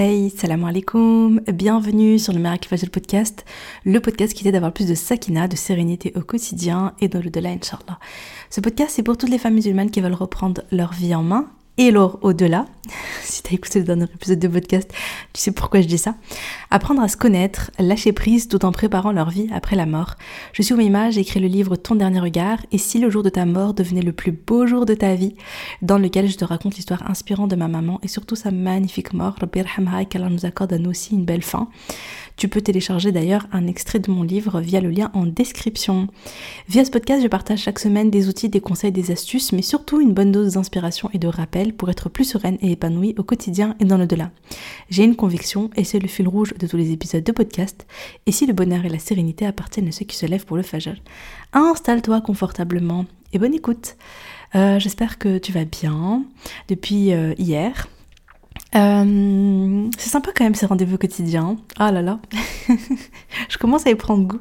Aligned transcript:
Hey, 0.00 0.30
salam 0.30 0.62
alaikum, 0.62 1.40
bienvenue 1.52 2.20
sur 2.20 2.32
le 2.32 2.38
Miracle 2.38 2.68
Fajr 2.68 2.88
podcast, 2.88 3.44
le 3.84 3.98
podcast 3.98 4.32
qui 4.32 4.44
t'aide 4.44 4.52
d'avoir 4.52 4.72
plus 4.72 4.86
de 4.86 4.94
sakina, 4.94 5.48
de 5.48 5.56
sérénité 5.56 6.12
au 6.14 6.20
quotidien 6.20 6.94
et 7.00 7.08
dans 7.08 7.18
le 7.18 7.30
delà, 7.30 7.50
Inch'Allah. 7.50 7.98
Ce 8.48 8.60
podcast, 8.60 8.92
c'est 8.94 9.02
pour 9.02 9.16
toutes 9.16 9.28
les 9.28 9.38
femmes 9.38 9.54
musulmanes 9.54 9.90
qui 9.90 10.00
veulent 10.00 10.12
reprendre 10.12 10.62
leur 10.70 10.92
vie 10.92 11.16
en 11.16 11.24
main 11.24 11.48
et 11.78 11.88
alors 11.88 12.18
au-delà, 12.22 12.66
si 13.22 13.42
tu 13.42 13.52
as 13.52 13.54
écouté 13.54 13.78
le 13.78 13.84
dernier 13.84 14.04
épisode 14.04 14.38
de 14.38 14.48
podcast, 14.48 14.92
tu 15.32 15.40
sais 15.40 15.52
pourquoi 15.52 15.80
je 15.80 15.86
dis 15.86 15.96
ça. 15.96 16.16
Apprendre 16.70 17.00
à 17.00 17.08
se 17.08 17.16
connaître, 17.16 17.70
lâcher 17.78 18.12
prise 18.12 18.48
tout 18.48 18.64
en 18.64 18.72
préparant 18.72 19.12
leur 19.12 19.30
vie 19.30 19.48
après 19.54 19.76
la 19.76 19.86
mort. 19.86 20.16
Je 20.52 20.62
suis 20.62 20.74
Oumima, 20.74 21.10
j'ai 21.10 21.20
écrit 21.20 21.40
le 21.40 21.46
livre 21.46 21.76
Ton 21.76 21.94
dernier 21.94 22.20
regard 22.20 22.58
et 22.72 22.78
si 22.78 22.98
le 22.98 23.10
jour 23.10 23.22
de 23.22 23.30
ta 23.30 23.46
mort 23.46 23.74
devenait 23.74 24.02
le 24.02 24.12
plus 24.12 24.32
beau 24.32 24.66
jour 24.66 24.86
de 24.86 24.94
ta 24.94 25.14
vie, 25.14 25.36
dans 25.80 25.98
lequel 25.98 26.28
je 26.28 26.36
te 26.36 26.44
raconte 26.44 26.76
l'histoire 26.76 27.08
inspirante 27.08 27.50
de 27.50 27.56
ma 27.56 27.68
maman 27.68 28.00
et 28.02 28.08
surtout 28.08 28.36
sa 28.36 28.50
magnifique 28.50 29.12
mort, 29.12 29.36
Rabbi 29.40 29.62
qu'Allah 30.08 30.28
nous 30.28 30.46
accorde 30.46 30.72
à 30.72 30.78
nous 30.78 30.90
aussi 30.90 31.14
une 31.14 31.24
belle 31.24 31.42
fin. 31.42 31.68
Tu 32.38 32.46
peux 32.46 32.60
télécharger 32.60 33.10
d'ailleurs 33.10 33.48
un 33.50 33.66
extrait 33.66 33.98
de 33.98 34.12
mon 34.12 34.22
livre 34.22 34.60
via 34.60 34.80
le 34.80 34.90
lien 34.90 35.10
en 35.12 35.26
description. 35.26 36.06
Via 36.68 36.84
ce 36.84 36.90
podcast, 36.92 37.20
je 37.20 37.26
partage 37.26 37.58
chaque 37.58 37.80
semaine 37.80 38.10
des 38.10 38.28
outils, 38.28 38.48
des 38.48 38.60
conseils, 38.60 38.92
des 38.92 39.10
astuces, 39.10 39.50
mais 39.50 39.60
surtout 39.60 40.00
une 40.00 40.14
bonne 40.14 40.30
dose 40.30 40.52
d'inspiration 40.52 41.10
et 41.12 41.18
de 41.18 41.26
rappel 41.26 41.72
pour 41.74 41.90
être 41.90 42.08
plus 42.08 42.22
sereine 42.22 42.56
et 42.60 42.70
épanouie 42.70 43.16
au 43.18 43.24
quotidien 43.24 43.74
et 43.80 43.84
dans 43.84 43.98
le-delà. 43.98 44.30
J'ai 44.88 45.02
une 45.02 45.16
conviction, 45.16 45.70
et 45.74 45.82
c'est 45.82 45.98
le 45.98 46.06
fil 46.06 46.28
rouge 46.28 46.54
de 46.56 46.68
tous 46.68 46.76
les 46.76 46.92
épisodes 46.92 47.24
de 47.24 47.32
podcast, 47.32 47.88
et 48.26 48.30
si 48.30 48.46
le 48.46 48.52
bonheur 48.52 48.84
et 48.84 48.88
la 48.88 49.00
sérénité 49.00 49.44
appartiennent 49.44 49.88
à 49.88 49.92
ceux 49.92 50.04
qui 50.04 50.16
se 50.16 50.26
lèvent 50.26 50.46
pour 50.46 50.56
le 50.56 50.62
fajr, 50.62 50.94
installe-toi 51.52 52.20
confortablement 52.20 53.06
et 53.32 53.40
bonne 53.40 53.54
écoute. 53.54 53.96
Euh, 54.54 54.78
j'espère 54.78 55.18
que 55.18 55.38
tu 55.38 55.50
vas 55.50 55.64
bien 55.64 56.22
depuis 56.68 57.12
euh, 57.12 57.34
hier. 57.36 57.88
Euh, 58.74 59.88
c'est 59.96 60.10
sympa 60.10 60.30
quand 60.34 60.44
même 60.44 60.54
ces 60.54 60.66
rendez-vous 60.66 60.98
quotidiens. 60.98 61.56
Ah 61.78 61.90
là 61.90 62.02
là, 62.02 62.20
je 63.48 63.56
commence 63.56 63.86
à 63.86 63.90
y 63.90 63.94
prendre 63.94 64.26
goût. 64.26 64.40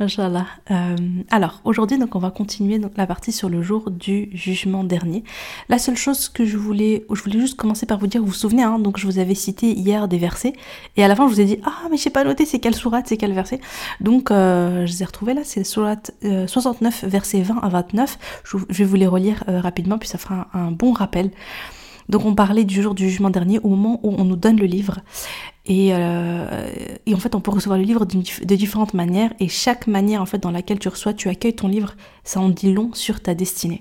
Inch'Allah. 0.00 0.46
Euh, 0.72 0.96
alors 1.30 1.60
aujourd'hui, 1.64 1.98
donc 1.98 2.16
on 2.16 2.18
va 2.18 2.30
continuer 2.30 2.80
donc, 2.80 2.92
la 2.96 3.06
partie 3.06 3.30
sur 3.30 3.48
le 3.48 3.62
jour 3.62 3.92
du 3.92 4.28
jugement 4.32 4.82
dernier. 4.82 5.22
La 5.68 5.78
seule 5.78 5.96
chose 5.96 6.28
que 6.28 6.44
je 6.44 6.56
voulais, 6.56 7.06
je 7.12 7.22
voulais 7.22 7.38
juste 7.38 7.56
commencer 7.56 7.86
par 7.86 7.98
vous 7.98 8.08
dire, 8.08 8.20
vous 8.20 8.28
vous 8.28 8.32
souvenez, 8.32 8.64
hein, 8.64 8.80
donc 8.80 8.98
je 8.98 9.06
vous 9.06 9.20
avais 9.20 9.36
cité 9.36 9.72
hier 9.72 10.08
des 10.08 10.18
versets 10.18 10.54
et 10.96 11.04
à 11.04 11.08
la 11.08 11.14
fin 11.14 11.28
je 11.28 11.34
vous 11.34 11.40
ai 11.40 11.44
dit 11.44 11.58
ah 11.64 11.88
mais 11.90 11.96
j'ai 11.96 12.10
pas 12.10 12.24
noté 12.24 12.46
c'est 12.46 12.58
quelle 12.58 12.74
sourate, 12.74 13.06
c'est 13.06 13.16
quel 13.16 13.32
verset? 13.32 13.60
Donc 14.00 14.30
euh, 14.30 14.84
je 14.84 14.92
les 14.92 15.02
ai 15.02 15.04
retrouvés 15.04 15.34
là, 15.34 15.42
c'est 15.44 15.62
sourate 15.62 16.10
69 16.22 17.04
versets 17.04 17.42
20 17.42 17.58
à 17.62 17.68
29. 17.68 18.18
Je, 18.44 18.56
vais 18.68 18.84
vous 18.84 18.96
les 18.96 19.06
relire 19.06 19.44
rapidement 19.46 19.98
puis 19.98 20.08
ça 20.08 20.18
fera 20.18 20.48
un 20.54 20.72
bon 20.72 20.92
rappel. 20.92 21.30
Donc 22.08 22.24
on 22.24 22.34
parlait 22.34 22.64
du 22.64 22.82
jour 22.82 22.94
du 22.94 23.08
jugement 23.08 23.30
dernier 23.30 23.58
au 23.60 23.68
moment 23.68 24.00
où 24.02 24.14
on 24.16 24.24
nous 24.24 24.36
donne 24.36 24.58
le 24.58 24.66
livre. 24.66 25.00
Et, 25.66 25.94
euh, 25.94 26.66
en 27.10 27.16
fait, 27.16 27.34
on 27.34 27.40
peut 27.40 27.50
recevoir 27.50 27.78
le 27.78 27.84
livre 27.84 28.04
de 28.04 28.54
différentes 28.54 28.94
manières. 28.94 29.32
Et 29.40 29.48
chaque 29.48 29.86
manière 29.86 30.20
en 30.20 30.26
fait 30.26 30.38
dans 30.38 30.50
laquelle 30.50 30.78
tu 30.78 30.88
reçois, 30.88 31.14
tu 31.14 31.28
accueilles 31.28 31.56
ton 31.56 31.68
livre, 31.68 31.94
ça 32.22 32.40
en 32.40 32.48
dit 32.50 32.72
long 32.72 32.90
sur 32.92 33.20
ta 33.20 33.34
destinée. 33.34 33.80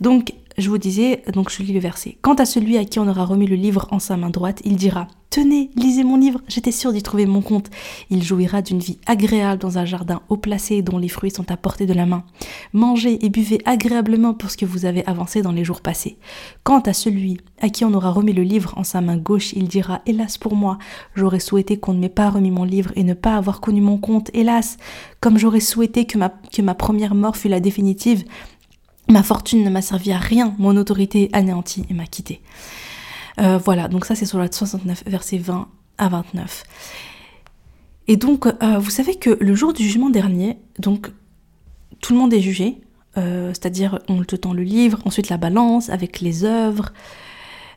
Donc 0.00 0.32
je 0.56 0.70
vous 0.70 0.78
disais, 0.78 1.22
donc 1.32 1.50
je 1.50 1.62
lis 1.62 1.72
le 1.72 1.80
verset. 1.80 2.18
Quant 2.22 2.34
à 2.34 2.44
celui 2.44 2.76
à 2.78 2.84
qui 2.84 2.98
on 2.98 3.08
aura 3.08 3.24
remis 3.24 3.46
le 3.46 3.56
livre 3.56 3.88
en 3.90 3.98
sa 3.98 4.16
main 4.16 4.30
droite, 4.30 4.60
il 4.64 4.76
dira 4.76 5.08
Tenez, 5.30 5.70
lisez 5.76 6.04
mon 6.04 6.16
livre, 6.16 6.40
j'étais 6.48 6.72
sûr 6.72 6.90
d'y 6.90 7.02
trouver 7.02 7.26
mon 7.26 7.42
compte. 7.42 7.68
Il 8.08 8.22
jouira 8.22 8.62
d'une 8.62 8.78
vie 8.78 8.98
agréable 9.04 9.60
dans 9.60 9.76
un 9.76 9.84
jardin 9.84 10.22
haut 10.30 10.38
placé 10.38 10.80
dont 10.80 10.96
les 10.96 11.08
fruits 11.08 11.30
sont 11.30 11.50
à 11.50 11.58
portée 11.58 11.84
de 11.84 11.92
la 11.92 12.06
main. 12.06 12.24
Mangez 12.72 13.22
et 13.24 13.28
buvez 13.28 13.60
agréablement 13.66 14.32
pour 14.32 14.50
ce 14.50 14.56
que 14.56 14.64
vous 14.64 14.86
avez 14.86 15.04
avancé 15.06 15.42
dans 15.42 15.52
les 15.52 15.64
jours 15.64 15.82
passés. 15.82 16.16
Quant 16.64 16.80
à 16.80 16.94
celui 16.94 17.38
à 17.60 17.68
qui 17.68 17.84
on 17.84 17.92
aura 17.92 18.10
remis 18.10 18.32
le 18.32 18.42
livre 18.42 18.72
en 18.78 18.84
sa 18.84 19.02
main 19.02 19.18
gauche, 19.18 19.52
il 19.52 19.68
dira 19.68 20.00
Hélas 20.06 20.38
pour 20.38 20.56
moi, 20.56 20.78
j'aurais 21.14 21.40
souhaité 21.40 21.78
qu'on 21.78 21.92
ne 21.92 22.00
m'ait 22.00 22.08
pas 22.08 22.30
remis 22.30 22.50
mon 22.50 22.64
livre 22.64 22.92
et 22.96 23.04
ne 23.04 23.14
pas 23.14 23.36
avoir 23.36 23.60
connu 23.60 23.82
mon 23.82 23.98
compte. 23.98 24.30
Hélas, 24.32 24.78
comme 25.20 25.36
j'aurais 25.36 25.60
souhaité 25.60 26.06
que 26.06 26.16
ma, 26.16 26.30
que 26.30 26.62
ma 26.62 26.74
première 26.74 27.14
mort 27.14 27.36
fût 27.36 27.48
la 27.48 27.60
définitive, 27.60 28.24
Ma 29.10 29.22
fortune 29.22 29.64
ne 29.64 29.70
m'a 29.70 29.80
servi 29.80 30.12
à 30.12 30.18
rien, 30.18 30.54
mon 30.58 30.76
autorité 30.76 31.30
anéantie 31.32 31.86
et 31.88 31.94
m'a 31.94 32.04
quitté. 32.04 32.42
Euh, 33.40 33.58
voilà, 33.58 33.88
donc 33.88 34.04
ça 34.04 34.14
c'est 34.14 34.26
sur 34.26 34.38
la 34.38 34.50
69, 34.50 35.04
versets 35.06 35.38
20 35.38 35.68
à 35.98 36.08
29. 36.08 36.64
Et 38.08 38.16
donc, 38.16 38.46
euh, 38.46 38.78
vous 38.78 38.90
savez 38.90 39.16
que 39.16 39.36
le 39.40 39.54
jour 39.54 39.72
du 39.72 39.84
jugement 39.84 40.10
dernier, 40.10 40.58
donc 40.78 41.10
tout 42.00 42.14
le 42.14 42.18
monde 42.18 42.32
est 42.32 42.40
jugé, 42.40 42.80
euh, 43.16 43.50
c'est-à-dire 43.50 43.98
on 44.08 44.22
te 44.24 44.34
tend 44.34 44.54
le 44.54 44.62
livre, 44.62 44.98
ensuite 45.04 45.28
la 45.28 45.36
balance 45.36 45.90
avec 45.90 46.20
les 46.20 46.44
œuvres, 46.44 46.92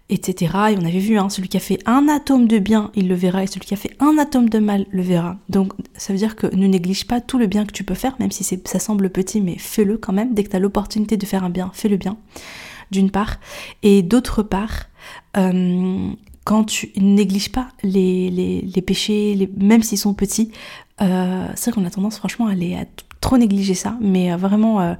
etc. 0.09 0.53
Et 0.71 0.77
on 0.77 0.85
avait 0.85 0.99
vu, 0.99 1.17
hein, 1.17 1.29
celui 1.29 1.49
qui 1.49 1.57
a 1.57 1.61
fait 1.61 1.79
un 1.85 2.07
atome 2.07 2.47
de 2.47 2.59
bien, 2.59 2.91
il 2.95 3.07
le 3.07 3.15
verra, 3.15 3.43
et 3.43 3.47
celui 3.47 3.65
qui 3.65 3.73
a 3.73 3.77
fait 3.77 3.95
un 3.99 4.17
atome 4.17 4.49
de 4.49 4.59
mal, 4.59 4.85
le 4.91 5.01
verra. 5.01 5.37
Donc 5.49 5.73
ça 5.95 6.13
veut 6.13 6.19
dire 6.19 6.35
que 6.35 6.47
ne 6.55 6.67
néglige 6.67 7.07
pas 7.07 7.19
tout 7.19 7.37
le 7.37 7.47
bien 7.47 7.65
que 7.65 7.71
tu 7.71 7.83
peux 7.83 7.93
faire, 7.93 8.15
même 8.19 8.31
si 8.31 8.43
ça 8.65 8.79
semble 8.79 9.09
petit, 9.09 9.41
mais 9.41 9.57
fais-le 9.57 9.97
quand 9.97 10.13
même. 10.13 10.33
Dès 10.33 10.43
que 10.43 10.49
tu 10.49 10.55
as 10.55 10.59
l'opportunité 10.59 11.17
de 11.17 11.25
faire 11.25 11.43
un 11.43 11.49
bien, 11.49 11.71
fais 11.73 11.89
le 11.89 11.97
bien, 11.97 12.17
d'une 12.91 13.11
part. 13.11 13.39
Et 13.83 14.01
d'autre 14.01 14.43
part, 14.43 14.85
quand 15.33 16.63
tu 16.63 16.91
négliges 16.97 17.51
pas 17.51 17.69
les, 17.83 18.29
les, 18.29 18.81
péchés, 18.81 19.49
même 19.57 19.83
s'ils 19.83 19.97
sont 19.97 20.13
petits, 20.13 20.51
euh, 21.01 21.47
c'est 21.55 21.71
vrai 21.71 21.81
qu'on 21.81 21.87
a 21.87 21.91
tendance 21.91 22.17
franchement 22.17 22.47
à 22.47 22.55
les, 22.55 22.75
trop 23.21 23.37
négliger 23.37 23.75
ça, 23.75 23.95
mais 24.01 24.33
euh, 24.33 24.35
vraiment, 24.35 24.81
euh, 24.81 24.95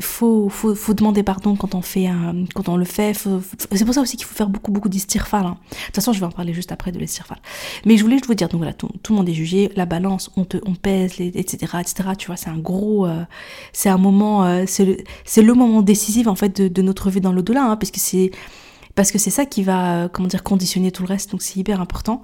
faut, 0.00 0.48
faut, 0.48 0.74
faut, 0.74 0.92
demander 0.92 1.22
pardon 1.22 1.54
quand 1.54 1.76
on 1.76 1.82
fait 1.82 2.08
un, 2.08 2.44
quand 2.52 2.68
on 2.68 2.76
le 2.76 2.84
fait. 2.84 3.14
C'est 3.14 3.84
pour 3.84 3.94
ça 3.94 4.00
aussi 4.00 4.16
qu'il 4.16 4.26
faut 4.26 4.34
faire 4.34 4.48
beaucoup, 4.48 4.72
beaucoup 4.72 4.88
d'istirfal. 4.88 5.46
Hein. 5.46 5.56
De 5.70 5.86
toute 5.86 5.94
façon, 5.94 6.12
je 6.12 6.18
vais 6.18 6.26
en 6.26 6.32
parler 6.32 6.52
juste 6.52 6.72
après 6.72 6.90
de 6.90 6.98
l'istirfal. 6.98 7.38
Mais 7.86 7.96
je 7.96 8.02
voulais 8.02 8.18
vous 8.26 8.34
dire, 8.34 8.48
donc 8.48 8.58
voilà, 8.58 8.74
tout, 8.74 8.90
le 9.08 9.14
monde 9.14 9.28
est 9.28 9.34
jugé, 9.34 9.70
la 9.76 9.86
balance, 9.86 10.30
on 10.36 10.44
te, 10.44 10.56
on 10.66 10.74
pèse, 10.74 11.18
les, 11.18 11.28
etc., 11.28 11.76
etc. 11.80 12.10
Tu 12.18 12.26
vois, 12.26 12.36
c'est 12.36 12.50
un 12.50 12.58
gros, 12.58 13.06
euh, 13.06 13.22
c'est 13.72 13.88
un 13.88 13.98
moment, 13.98 14.66
c'est 14.66 14.84
le, 14.84 14.96
le, 15.42 15.54
moment 15.54 15.80
décisif 15.80 16.26
en 16.26 16.34
fait 16.34 16.60
de, 16.60 16.68
de 16.68 16.82
notre 16.82 17.08
vie 17.08 17.20
dans 17.20 17.32
l'au-delà, 17.32 17.62
hein, 17.62 17.76
parce 17.76 17.92
que 17.92 18.00
c'est 18.00 18.32
parce 18.94 19.12
que 19.12 19.18
c'est 19.18 19.30
ça 19.30 19.46
qui 19.46 19.62
va, 19.62 19.94
euh, 19.94 20.08
comment 20.08 20.28
dire, 20.28 20.42
conditionner 20.42 20.92
tout 20.92 21.02
le 21.02 21.08
reste, 21.08 21.30
donc 21.30 21.42
c'est 21.42 21.56
hyper 21.56 21.80
important. 21.80 22.22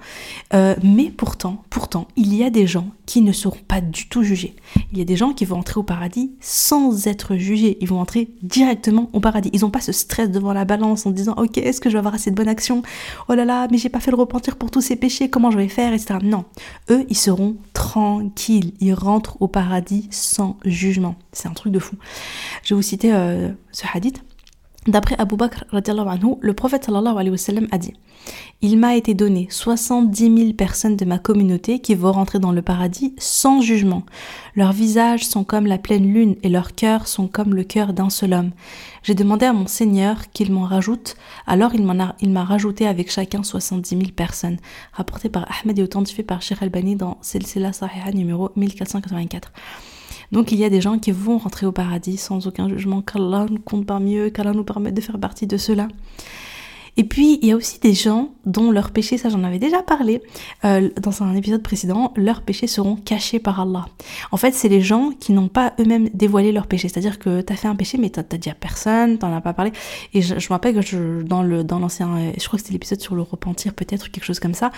Euh, 0.55 0.75
mais 0.83 1.11
pourtant, 1.11 1.63
pourtant, 1.71 2.09
il 2.17 2.35
y 2.35 2.45
a 2.45 2.51
des 2.51 2.67
gens 2.67 2.89
qui 3.07 3.23
ne 3.23 3.33
seront 3.33 3.59
pas 3.69 3.81
du 3.81 4.09
tout 4.09 4.23
jugés. 4.23 4.57
Il 4.93 4.99
y 4.99 5.01
a 5.01 5.05
des 5.05 5.17
gens 5.17 5.33
qui 5.33 5.45
vont 5.45 5.59
entrer 5.59 5.79
au 5.79 5.85
paradis 5.85 6.33
sans 6.41 7.07
être 7.07 7.37
jugés. 7.37 7.79
Ils 7.81 7.89
vont 7.89 8.01
entrer 8.01 8.31
directement 8.43 9.09
au 9.13 9.21
paradis. 9.21 9.51
Ils 9.53 9.61
n'ont 9.61 9.71
pas 9.71 9.81
ce 9.81 9.93
stress 9.93 10.31
devant 10.31 10.53
la 10.53 10.65
balance 10.65 11.07
en 11.07 11.11
disant, 11.11 11.35
ok, 11.37 11.59
est-ce 11.59 11.81
que 11.81 11.89
je 11.89 11.95
vais 11.95 12.01
avoir 12.01 12.15
assez 12.15 12.31
de 12.31 12.37
bonnes 12.37 12.49
actions? 12.49 12.83
Oh 13.29 13.35
là 13.35 13.45
là, 13.45 13.69
mais 13.71 13.79
j'ai 13.79 13.89
pas 13.89 14.01
fait 14.01 14.11
le 14.11 14.17
repentir 14.17 14.57
pour 14.57 14.71
tous 14.71 14.81
ces 14.81 14.97
péchés. 14.97 15.31
Comment 15.31 15.51
je 15.51 15.59
vais 15.59 15.69
faire, 15.69 15.93
etc. 15.93 16.19
Non, 16.23 16.45
eux, 16.91 17.07
ils 17.09 17.17
seront 17.17 17.57
tranquilles. 17.73 18.73
Ils 18.81 18.95
rentrent 18.95 19.41
au 19.41 19.49
paradis 19.49 20.09
sans 20.11 20.57
jugement. 20.65 21.15
C'est 21.33 21.49
un 21.49 21.53
truc 21.53 21.73
de 21.73 21.79
fou. 21.79 21.97
Je 22.65 22.75
vais 22.75 22.77
vous 22.77 22.83
citer 22.83 23.13
euh, 23.13 23.51
ce 23.73 23.85
hadith. 23.93 24.23
D'après 24.87 25.17
Abu 25.19 25.35
Bakr, 25.35 25.65
le 25.73 26.53
prophète 26.53 26.85
sallallahu 26.85 27.15
alayhi 27.15 27.31
wa 27.31 27.37
sallam 27.37 27.67
a 27.73 27.79
dit 27.79 27.93
Il 28.63 28.79
m'a 28.79 28.95
été 28.95 29.15
donné 29.15 29.49
70 29.51 30.37
000 30.37 30.53
personnes 30.53 30.97
de 30.97 31.05
ma 31.05 31.19
communauté 31.19 31.81
qui 31.81 31.97
vont 31.97 32.13
rentrer 32.13 32.39
dans 32.39 32.53
le 32.53 32.63
paradis 32.63 33.13
sans 33.19 33.61
jugement. 33.61 34.05
Leurs 34.55 34.73
visages 34.73 35.27
sont 35.27 35.43
comme 35.43 35.67
la 35.67 35.79
pleine 35.79 36.13
lune 36.13 36.37
et 36.45 36.49
leurs 36.49 36.73
cœurs 36.73 37.09
sont 37.09 37.27
comme 37.27 37.53
le 37.55 37.65
cœur 37.65 37.95
d'un 37.95 38.11
seul 38.11 38.33
homme. 38.33 38.53
J'ai 39.03 39.15
demandé 39.15 39.45
à 39.45 39.53
mon 39.53 39.67
Seigneur 39.67 40.31
qu'il 40.31 40.53
m'en 40.53 40.65
rajoute, 40.65 41.17
alors 41.49 41.73
il 41.75 41.85
m'a 42.33 42.45
rajouté 42.45 42.87
avec 42.87 43.11
chacun 43.11 43.43
70 43.43 43.89
000 43.89 44.03
personnes. 44.15 44.59
Rapporté 44.93 45.29
par 45.29 45.49
Ahmed 45.51 45.81
et 45.81 45.83
authentifié 45.83 46.23
par 46.23 46.43
Sheikh 46.43 46.63
Albani 46.63 46.95
dans 46.95 47.19
Silsila 47.23 47.73
Sahiha 47.73 48.13
numéro 48.13 48.51
1484. 48.55 49.51
Donc 50.33 50.53
il 50.53 50.59
y 50.59 50.65
a 50.65 50.71
des 50.71 50.81
gens 50.81 50.99
qui 50.99 51.13
vont 51.13 51.39
rentrer 51.39 51.67
au 51.67 51.73
paradis 51.73 52.17
sans 52.17 52.47
aucun 52.47 52.69
jugement, 52.69 53.03
qu'Allah 53.03 53.47
nous 53.49 53.61
compte 53.61 53.87
parmi 53.87 54.17
eux, 54.17 54.31
qu'Allah 54.31 54.53
nous 54.53 54.65
permette 54.65 54.95
de 54.95 55.01
faire 55.01 55.19
partie 55.19 55.47
de 55.47 55.57
cela. 55.57 55.89
Et 56.97 57.05
puis, 57.05 57.39
il 57.43 57.49
y 57.49 57.53
a 57.53 57.57
aussi 57.57 57.79
des 57.81 57.93
gens 57.93 58.31
dont 58.45 58.71
leurs 58.71 58.91
péchés, 58.91 59.19
ça 59.19 59.29
j'en 59.29 59.43
avais 59.45 59.59
déjà 59.59 59.83
parlé 59.83 60.23
euh, 60.65 60.89
dans 61.01 61.23
un 61.23 61.35
épisode 61.35 61.63
précédent, 61.63 62.13
leurs 62.17 62.43
péchés 62.43 62.67
seront 62.67 62.97
cachés 62.97 63.39
par 63.39 63.61
Allah. 63.61 63.87
En 64.33 64.37
fait, 64.37 64.55
c'est 64.55 64.69
les 64.69 64.81
gens 64.81 65.11
qui 65.19 65.33
n'ont 65.33 65.49
pas 65.49 65.75
eux-mêmes 65.81 66.09
dévoilé 66.15 66.53
leurs 66.53 66.67
péchés. 66.67 66.89
C'est-à-dire 66.89 67.19
que 67.19 67.41
tu 67.43 67.53
as 67.53 67.57
fait 67.57 67.69
un 67.69 67.77
péché, 67.77 67.99
mais 67.99 68.11
tu 68.11 68.21
as 68.21 68.39
dit 68.39 68.51
à 68.51 68.55
personne, 68.55 69.19
t'en 69.19 69.35
as 69.35 69.41
pas 69.41 69.53
parlé. 69.53 69.73
Et 70.15 70.23
je, 70.23 70.35
me 70.35 70.49
rappelle 70.49 70.75
que 70.75 70.83
je, 70.83 71.23
dans 71.23 71.43
le 71.43 71.65
dans 71.65 71.79
l'ancien, 71.79 72.33
je 72.39 72.47
crois 72.47 72.59
que 72.59 72.63
c'était 72.63 72.73
l'épisode 72.73 73.01
sur 73.01 73.15
le 73.15 73.23
repentir 73.23 73.75
peut-être, 73.75 74.11
quelque 74.11 74.25
chose 74.25 74.41
comme 74.41 74.55
ça, 74.55 74.71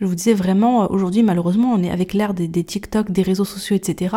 je 0.00 0.06
vous 0.06 0.14
disais 0.14 0.34
vraiment, 0.34 0.84
euh, 0.84 0.86
aujourd'hui 0.88 1.22
malheureusement, 1.22 1.72
on 1.72 1.82
est 1.82 1.90
avec 1.90 2.14
l'ère 2.14 2.34
des, 2.34 2.48
TikTok, 2.48 3.10
des 3.10 3.22
réseaux 3.22 3.44
sociaux, 3.44 3.76
etc. 3.76 4.16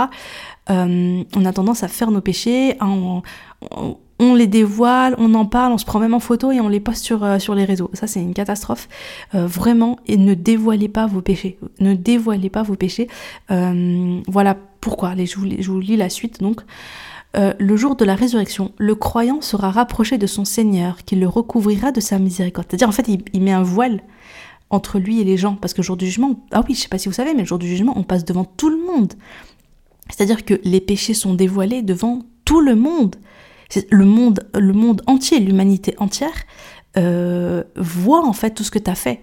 Euh, 0.69 1.24
on 1.36 1.45
a 1.45 1.54
tendance 1.54 1.83
à 1.83 1.88
faire 1.88 2.12
nos 2.12 2.22
péchés, 2.22 2.77
on, 2.80 3.22
on, 4.31 4.36
les 4.36 4.48
dévoile, 4.48 5.16
on 5.18 5.34
en 5.34 5.46
parle, 5.46 5.74
on 5.74 5.78
se 5.78 5.86
prend 5.86 6.00
même 6.00 6.14
en 6.14 6.20
photo 6.20 6.52
et 6.52 6.60
on 6.60 6.70
les 6.70 6.80
poste 6.80 7.04
sur, 7.04 7.24
euh, 7.24 7.38
les 7.56 7.66
réseaux. 7.66 7.90
Ça, 7.94 8.08
c'est 8.08 8.22
une 8.22 8.34
catastrophe. 8.34 8.88
vraiment, 9.34 10.00
et 10.08 10.18
ne 10.18 10.34
dévoilez 10.34 10.90
pas 10.90 11.08
vos 11.08 11.22
péchés. 11.22 11.58
Ne 11.80 11.94
dévoilez 11.94 12.50
pas 12.50 12.64
vos 12.64 12.75
péchés. 12.75 13.08
voilà 13.50 14.58
pourquoi. 14.81 15.16
Je 15.16 15.70
vous, 15.70 15.80
lis 15.80 15.98
la 15.98 16.10
suite 16.10 16.42
donc. 16.42 16.62
le 17.36 17.75
jour 17.75 17.96
de 17.96 18.06
la 18.06 18.16
résurrection, 18.16 18.72
le 18.78 18.96
croyant 18.96 19.42
sera 19.42 19.72
rapproché 19.72 20.18
de 20.18 20.28
son 20.28 20.46
Seigneur, 20.46 21.04
qui 21.06 21.16
le 21.16 21.28
recouvrira 21.28 21.92
de 21.92 22.00
sa 22.00 22.20
miséricorde. 22.20 22.68
C'est-à-dire, 22.70 22.90
en 22.90 22.94
fait, 22.94 23.08
il, 23.08 23.42
met 23.42 23.52
un 23.52 23.64
voile 23.64 24.02
entre 24.74 25.00
lui 25.00 25.22
et 25.22 25.24
les 25.24 25.38
gens. 25.38 25.56
Parce 25.56 25.74
que 25.74 25.81
le 25.81 25.86
jour 25.86 25.98
du 25.98 26.06
jugement, 26.06 26.40
ah 26.52 26.64
oui, 26.68 26.75
je 26.75 26.81
sais 26.81 26.88
pas 26.90 26.98
si 26.98 27.08
vous 27.08 27.14
savez, 27.14 27.34
mais 27.34 27.42
le 27.42 27.48
jour 27.48 27.60
du 27.60 27.68
jugement, 27.68 27.94
on 27.96 28.04
passe 28.04 28.25
devant 28.25 28.46
tout 28.46 28.70
le 28.70 28.78
monde. 28.78 29.14
C'est-à-dire 30.10 30.44
que 30.46 30.60
les 30.64 30.81
péchés 30.81 31.14
sont 31.14 31.34
dévoilés 31.34 31.81
devant 31.81 32.24
tout 32.46 32.60
le 32.60 32.75
monde. 32.75 33.16
Le 33.90 34.06
monde, 34.06 34.48
le 34.54 34.74
monde 34.74 35.02
entier, 35.08 35.40
l'humanité 35.40 35.96
entière 35.98 36.44
euh, 36.98 37.64
voit 37.75 38.25
en 38.25 38.34
fait 38.34 38.52
tout 38.52 38.64
ce 38.64 38.72
que 38.72 38.80
tu 38.80 38.90
as 38.90 38.96
fait 38.96 39.22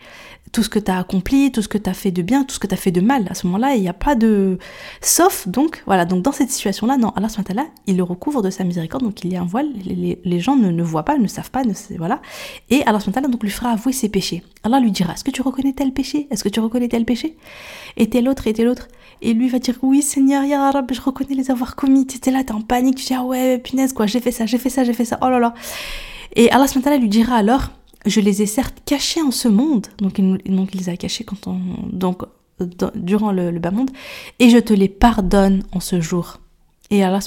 tout 0.53 0.63
ce 0.63 0.69
que 0.69 0.79
tu 0.79 0.91
as 0.91 0.99
accompli, 0.99 1.53
tout 1.53 1.63
ce 1.63 1.69
que 1.69 1.79
tu 1.79 1.89
as 1.89 1.95
fait 1.95 2.11
de 2.11 2.23
bien, 2.23 2.45
tout 2.45 2.55
ce 2.55 2.59
que 2.59 2.67
tu 2.67 2.75
as 2.75 2.77
fait 2.77 2.91
de 2.91 3.01
mal. 3.01 3.27
À 3.31 3.35
ce 3.35 3.47
moment-là, 3.47 3.75
il 3.75 3.83
n'y 3.83 3.89
a 3.89 3.93
pas 3.93 4.15
de... 4.15 4.59
Sauf, 5.01 5.47
donc, 5.47 5.83
voilà, 5.87 6.05
donc 6.05 6.23
dans 6.23 6.33
cette 6.33 6.51
situation-là, 6.51 6.97
non, 6.97 7.11
Allah 7.11 7.29
là, 7.55 7.67
il 7.87 7.97
le 7.97 8.03
recouvre 8.03 8.43
de 8.43 8.51
sa 8.51 8.65
miséricorde, 8.65 9.05
donc 9.05 9.23
il 9.25 9.33
y 9.33 9.37
a 9.37 9.43
un 9.43 9.45
voile, 9.45 9.69
les, 9.85 10.41
gens 10.41 10.57
ne, 10.57 10.71
ne, 10.71 10.83
voient 10.83 11.05
pas, 11.05 11.19
ne 11.19 11.29
savent 11.29 11.51
pas, 11.51 11.63
ne, 11.63 11.73
voilà. 11.99 12.21
Et 12.69 12.83
Allah 12.85 12.99
là, 13.15 13.29
donc 13.29 13.43
lui 13.43 13.51
fera 13.51 13.71
avouer 13.71 13.93
ses 13.93 14.09
péchés. 14.09 14.43
Allah 14.65 14.81
lui 14.81 14.91
dira, 14.91 15.13
est-ce 15.13 15.25
que 15.25 15.31
tu 15.31 15.43
reconnais 15.43 15.73
tel 15.73 15.93
péché? 15.93 16.27
Est-ce 16.31 16.43
que 16.43 16.49
tu 16.49 16.61
reconnais 16.61 16.89
tel 16.89 17.05
péché? 17.05 17.37
Et 17.97 18.11
tel 18.11 18.29
autre, 18.29 18.47
et 18.47 18.53
tel 18.53 18.69
autre. 18.69 18.89
Et 19.23 19.35
lui 19.35 19.49
va 19.49 19.59
dire, 19.59 19.77
oui 19.83 20.03
Seigneur, 20.03 20.45
Ya 20.45 20.71
Rab, 20.71 20.93
je 20.93 21.01
reconnais 21.01 21.35
les 21.35 21.51
avoir 21.51 21.77
commis. 21.77 22.07
Tu 22.07 22.31
là, 22.31 22.43
t'es 22.43 22.53
en 22.53 22.63
panique, 22.63 22.97
tu 22.97 23.05
dis, 23.05 23.15
ah 23.15 23.25
ouais, 23.25 23.59
punaise, 23.59 23.93
quoi, 23.93 24.07
j'ai 24.07 24.21
fait 24.21 24.33
ça, 24.33 24.47
j'ai 24.47 24.59
fait 24.59 24.71
ça, 24.71 24.85
j'ai 24.85 24.95
fait 24.95 25.05
ça, 25.05 25.19
oh 25.23 25.29
là 25.29 25.39
là. 25.39 25.55
Et 26.37 26.51
Allah 26.51 26.67
lui 26.99 27.09
dira 27.09 27.37
alors, 27.37 27.71
je 28.07 28.21
les 28.21 28.43
ai 28.43 28.47
certes 28.47 28.79
cachés 28.85 29.21
en 29.21 29.31
ce 29.31 29.49
monde, 29.49 29.87
donc 29.99 30.19
il, 30.19 30.39
donc 30.47 30.71
il 30.75 30.81
les 30.81 30.89
a 30.89 30.97
cachés 30.97 31.25
quand 31.25 31.47
on, 31.47 31.59
donc, 31.93 32.23
durant 32.95 33.33
le, 33.33 33.59
bas 33.59 33.71
monde, 33.71 33.91
et 34.39 34.51
je 34.51 34.59
te 34.59 34.73
les 34.73 34.89
pardonne 34.89 35.65
en 35.73 35.81
ce 35.81 36.01
jour. 36.01 36.39
Et 36.93 37.05
Allah 37.05 37.21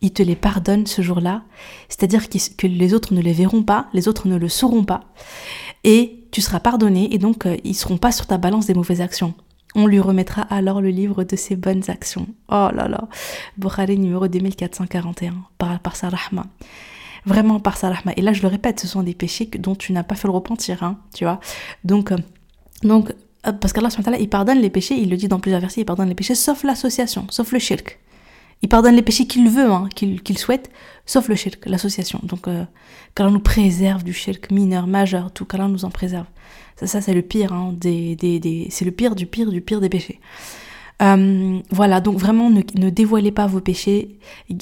il 0.00 0.12
te 0.12 0.22
les 0.22 0.34
pardonne 0.34 0.86
ce 0.86 1.00
jour-là, 1.00 1.42
c'est-à-dire 1.88 2.28
que 2.28 2.66
les 2.66 2.92
autres 2.92 3.14
ne 3.14 3.20
les 3.20 3.32
verront 3.32 3.62
pas, 3.62 3.86
les 3.92 4.08
autres 4.08 4.26
ne 4.26 4.36
le 4.36 4.48
sauront 4.48 4.84
pas, 4.84 5.04
et 5.84 6.24
tu 6.32 6.40
seras 6.40 6.60
pardonné, 6.60 7.14
et 7.14 7.18
donc 7.18 7.46
euh, 7.46 7.56
ils 7.62 7.74
seront 7.74 7.98
pas 7.98 8.10
sur 8.10 8.26
ta 8.26 8.36
balance 8.36 8.66
des 8.66 8.74
mauvaises 8.74 9.00
actions. 9.00 9.34
On 9.74 9.86
lui 9.86 10.00
remettra 10.00 10.42
alors 10.42 10.80
le 10.80 10.90
livre 10.90 11.24
de 11.24 11.36
ses 11.36 11.56
bonnes 11.56 11.82
actions. 11.88 12.26
Oh 12.48 12.68
là 12.72 12.88
là, 12.88 13.08
Bukhari 13.56 13.98
numéro 13.98 14.28
2441, 14.28 15.34
par, 15.58 15.80
par 15.80 15.96
sa 15.96 16.08
rahma 16.08 16.46
vraiment 17.26 17.60
par 17.60 17.76
sa 17.76 17.90
rahma. 17.90 18.12
Et 18.16 18.22
là, 18.22 18.32
je 18.32 18.42
le 18.42 18.48
répète, 18.48 18.80
ce 18.80 18.86
sont 18.86 19.02
des 19.02 19.14
péchés 19.14 19.48
dont 19.58 19.74
tu 19.74 19.92
n'as 19.92 20.02
pas 20.02 20.14
fait 20.14 20.28
le 20.28 20.32
repentir, 20.34 20.82
hein, 20.82 20.98
tu 21.14 21.24
vois. 21.24 21.40
Donc, 21.84 22.12
euh, 22.12 22.18
donc 22.82 23.12
euh, 23.46 23.52
parce 23.52 23.72
qu'Allah, 23.72 23.88
il 24.18 24.28
pardonne 24.28 24.60
les 24.60 24.70
péchés, 24.70 24.94
il 24.94 25.10
le 25.10 25.16
dit 25.16 25.28
dans 25.28 25.40
plusieurs 25.40 25.60
versets, 25.60 25.82
il 25.82 25.84
pardonne 25.84 26.08
les 26.08 26.14
péchés, 26.14 26.34
sauf 26.34 26.64
l'association, 26.64 27.26
sauf 27.30 27.52
le 27.52 27.58
shirk. 27.58 27.98
Il 28.62 28.68
pardonne 28.68 28.94
les 28.94 29.02
péchés 29.02 29.26
qu'il 29.26 29.48
veut, 29.48 29.70
hein, 29.70 29.88
qu'il 29.94 30.38
souhaite, 30.38 30.70
sauf 31.06 31.28
le 31.28 31.34
shirk, 31.34 31.66
l'association. 31.66 32.20
Donc, 32.22 32.48
euh, 32.48 32.64
qu'Allah 33.14 33.30
nous 33.30 33.40
préserve 33.40 34.04
du 34.04 34.12
shirk 34.12 34.50
mineur, 34.50 34.86
majeur, 34.86 35.30
tout, 35.32 35.44
qu'Allah 35.44 35.68
nous 35.68 35.84
en 35.84 35.90
préserve. 35.90 36.26
Ça, 36.76 36.86
ça 36.86 37.00
c'est 37.00 37.14
le 37.14 37.22
pire, 37.22 37.52
hein, 37.52 37.74
des, 37.76 38.16
des, 38.16 38.68
c'est 38.70 38.84
le 38.84 38.90
pire 38.90 39.14
du 39.14 39.26
pire 39.26 39.50
du 39.50 39.60
pire 39.60 39.80
des 39.80 39.88
péchés. 39.88 40.20
Euh, 41.02 41.58
voilà, 41.70 42.00
donc 42.00 42.18
vraiment 42.18 42.50
ne, 42.50 42.62
ne, 42.76 42.88
dévoilez 42.88 43.32
pas 43.32 43.46
vos 43.46 43.60
péchés, 43.60 44.18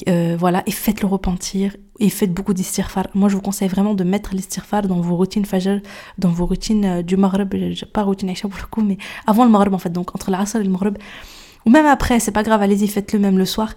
euh, 0.09 0.35
voilà, 0.37 0.63
et 0.65 0.71
faites-le 0.71 1.07
repentir, 1.07 1.75
et 1.99 2.09
faites 2.09 2.33
beaucoup 2.33 2.53
d'istirfar. 2.53 3.07
Moi, 3.13 3.29
je 3.29 3.35
vous 3.35 3.41
conseille 3.41 3.67
vraiment 3.67 3.93
de 3.93 4.03
mettre 4.03 4.33
l'istirfar 4.33 4.81
dans 4.83 4.99
vos 4.99 5.15
routines 5.15 5.45
fajr, 5.45 5.79
dans 6.17 6.29
vos 6.29 6.47
routines 6.47 6.85
euh, 6.85 7.01
du 7.03 7.17
maghreb, 7.17 7.53
pas 7.93 8.01
routine 8.01 8.29
Aïcha 8.29 8.47
pour 8.47 8.59
le 8.59 8.67
coup, 8.67 8.81
mais 8.81 8.97
avant 9.27 9.45
le 9.45 9.51
maghreb 9.51 9.73
en 9.73 9.77
fait, 9.77 9.91
donc 9.91 10.15
entre 10.15 10.31
l'asr 10.31 10.57
et 10.57 10.63
le 10.63 10.71
maghreb, 10.71 10.97
ou 11.65 11.69
même 11.69 11.85
après, 11.85 12.19
c'est 12.19 12.31
pas 12.31 12.43
grave, 12.43 12.61
allez-y, 12.61 12.87
faites-le 12.87 13.19
même 13.19 13.37
le 13.37 13.45
soir. 13.45 13.73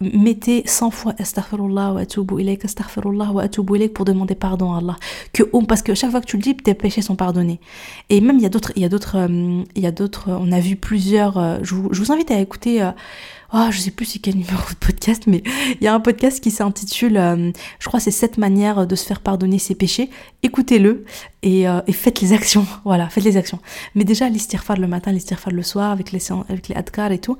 Mettez 0.00 0.62
100 0.66 0.90
fois 0.90 1.14
astaghfirullah 1.18 1.92
wa 1.92 2.00
atubu 2.00 2.40
ilayk, 2.40 2.64
astaghfirullah 2.64 3.32
wa 3.32 3.42
atubu 3.42 3.76
ilayk 3.76 3.92
pour 3.92 4.04
demander 4.04 4.34
pardon 4.34 4.72
à 4.72 4.78
Allah. 4.78 4.96
Que, 5.32 5.42
parce 5.66 5.82
que 5.82 5.94
chaque 5.94 6.10
fois 6.10 6.20
que 6.20 6.26
tu 6.26 6.36
le 6.36 6.42
dis, 6.42 6.56
tes 6.56 6.74
péchés 6.74 7.02
sont 7.02 7.16
pardonnés. 7.16 7.60
Et 8.08 8.20
même, 8.20 8.36
il 8.36 8.42
y 8.42 8.46
a 8.46 8.48
d'autres, 8.48 8.72
il 8.76 8.82
y 8.82 8.84
a 8.84 8.88
d'autres, 8.88 9.16
euh, 9.16 9.62
il 9.74 9.82
y 9.82 9.86
a 9.86 9.92
d'autres, 9.92 10.30
on 10.30 10.52
a 10.52 10.60
vu 10.60 10.76
plusieurs, 10.76 11.38
euh, 11.38 11.58
je 11.62 11.74
vous, 11.74 12.12
invite 12.12 12.30
à 12.30 12.40
écouter, 12.40 12.82
euh, 12.82 12.90
oh, 13.52 13.66
je 13.70 13.78
sais 13.78 13.90
plus 13.90 14.06
c'est 14.06 14.18
quel 14.18 14.34
numéro 14.34 14.68
de 14.70 14.76
podcast, 14.76 15.24
mais 15.26 15.42
il 15.80 15.84
y 15.84 15.86
a 15.86 15.94
un 15.94 16.00
podcast 16.00 16.42
qui 16.42 16.50
s'intitule, 16.50 17.16
euh, 17.16 17.52
je 17.78 17.86
crois, 17.86 18.00
c'est 18.00 18.10
sept 18.10 18.38
manières 18.38 18.86
de 18.86 18.94
se 18.94 19.04
faire 19.04 19.20
pardonner 19.20 19.58
ses 19.58 19.74
péchés. 19.74 20.10
Écoutez-le 20.42 21.04
et, 21.42 21.68
euh, 21.68 21.80
et, 21.86 21.92
faites 21.92 22.20
les 22.20 22.32
actions. 22.32 22.66
Voilà, 22.84 23.08
faites 23.08 23.24
les 23.24 23.36
actions. 23.36 23.58
Mais 23.94 24.04
déjà, 24.04 24.28
l'istirfar 24.28 24.76
le 24.76 24.86
matin, 24.86 25.12
l'istirfar 25.12 25.52
le 25.52 25.62
soir, 25.62 25.90
avec 25.90 26.12
les, 26.12 26.20
avec 26.48 26.68
les 26.68 26.74
adkar 26.74 27.12
et 27.12 27.18
tout, 27.18 27.36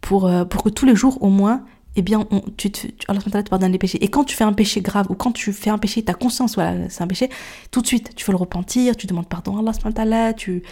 pour, 0.00 0.26
euh, 0.26 0.44
pour 0.44 0.62
que 0.62 0.68
tous 0.68 0.86
les 0.86 0.94
jours, 0.94 1.22
au 1.22 1.28
moins, 1.28 1.64
eh 1.96 2.02
bien, 2.02 2.26
on, 2.30 2.40
tu, 2.56 2.70
tu, 2.70 2.88
Allah 3.08 3.20
te 3.20 3.48
pardonne 3.48 3.72
les 3.72 3.78
péchés. 3.78 4.02
Et 4.02 4.08
quand 4.08 4.24
tu 4.24 4.36
fais 4.36 4.44
un 4.44 4.52
péché 4.52 4.80
grave, 4.80 5.06
ou 5.10 5.14
quand 5.14 5.32
tu 5.32 5.52
fais 5.52 5.70
un 5.70 5.78
péché, 5.78 6.02
ta 6.02 6.14
conscience, 6.14 6.54
voilà, 6.54 6.88
c'est 6.88 7.02
un 7.02 7.06
péché, 7.06 7.28
tout 7.70 7.82
de 7.82 7.86
suite, 7.86 8.14
tu 8.14 8.24
veux 8.24 8.32
le 8.32 8.38
repentir, 8.38 8.96
tu 8.96 9.06
demandes 9.06 9.28
pardon 9.28 9.66
à 9.66 10.00
Allah, 10.00 10.32
tu... 10.32 10.62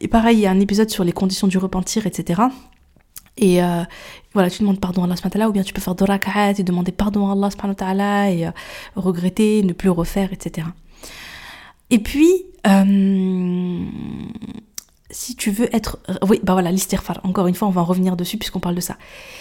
Et 0.00 0.08
pareil, 0.08 0.36
il 0.36 0.40
y 0.40 0.46
a 0.46 0.50
un 0.50 0.60
épisode 0.60 0.90
sur 0.90 1.04
les 1.04 1.12
conditions 1.12 1.48
du 1.48 1.56
repentir, 1.56 2.06
etc. 2.06 2.42
Et 3.40 3.62
euh, 3.62 3.82
voilà, 4.34 4.50
tu 4.50 4.60
demandes 4.60 4.78
pardon 4.78 5.02
à 5.02 5.06
Allah 5.06 5.48
ou 5.48 5.52
bien 5.52 5.62
tu 5.62 5.72
peux 5.72 5.80
faire 5.80 5.94
deux 5.94 6.04
et 6.60 6.62
demander 6.62 6.92
pardon 6.92 7.28
à 7.30 7.32
Allah 7.88 8.30
et 8.30 8.46
euh, 8.46 8.50
regretter, 8.94 9.62
ne 9.62 9.72
plus 9.72 9.88
refaire, 9.88 10.32
etc. 10.32 10.68
Et 11.88 11.98
puis, 11.98 12.44
euh, 12.66 13.84
si 15.10 15.36
tu 15.36 15.50
veux 15.50 15.74
être... 15.74 15.98
Oui, 16.28 16.40
bah 16.42 16.52
voilà, 16.52 16.70
l'istighfar. 16.70 17.20
Encore 17.24 17.46
une 17.46 17.54
fois, 17.54 17.68
on 17.68 17.70
va 17.70 17.80
en 17.80 17.84
revenir 17.84 18.16
dessus 18.16 18.38
puisqu'on 18.38 18.60
parle 18.60 18.74
de 18.74 18.80
ça. 18.80 18.96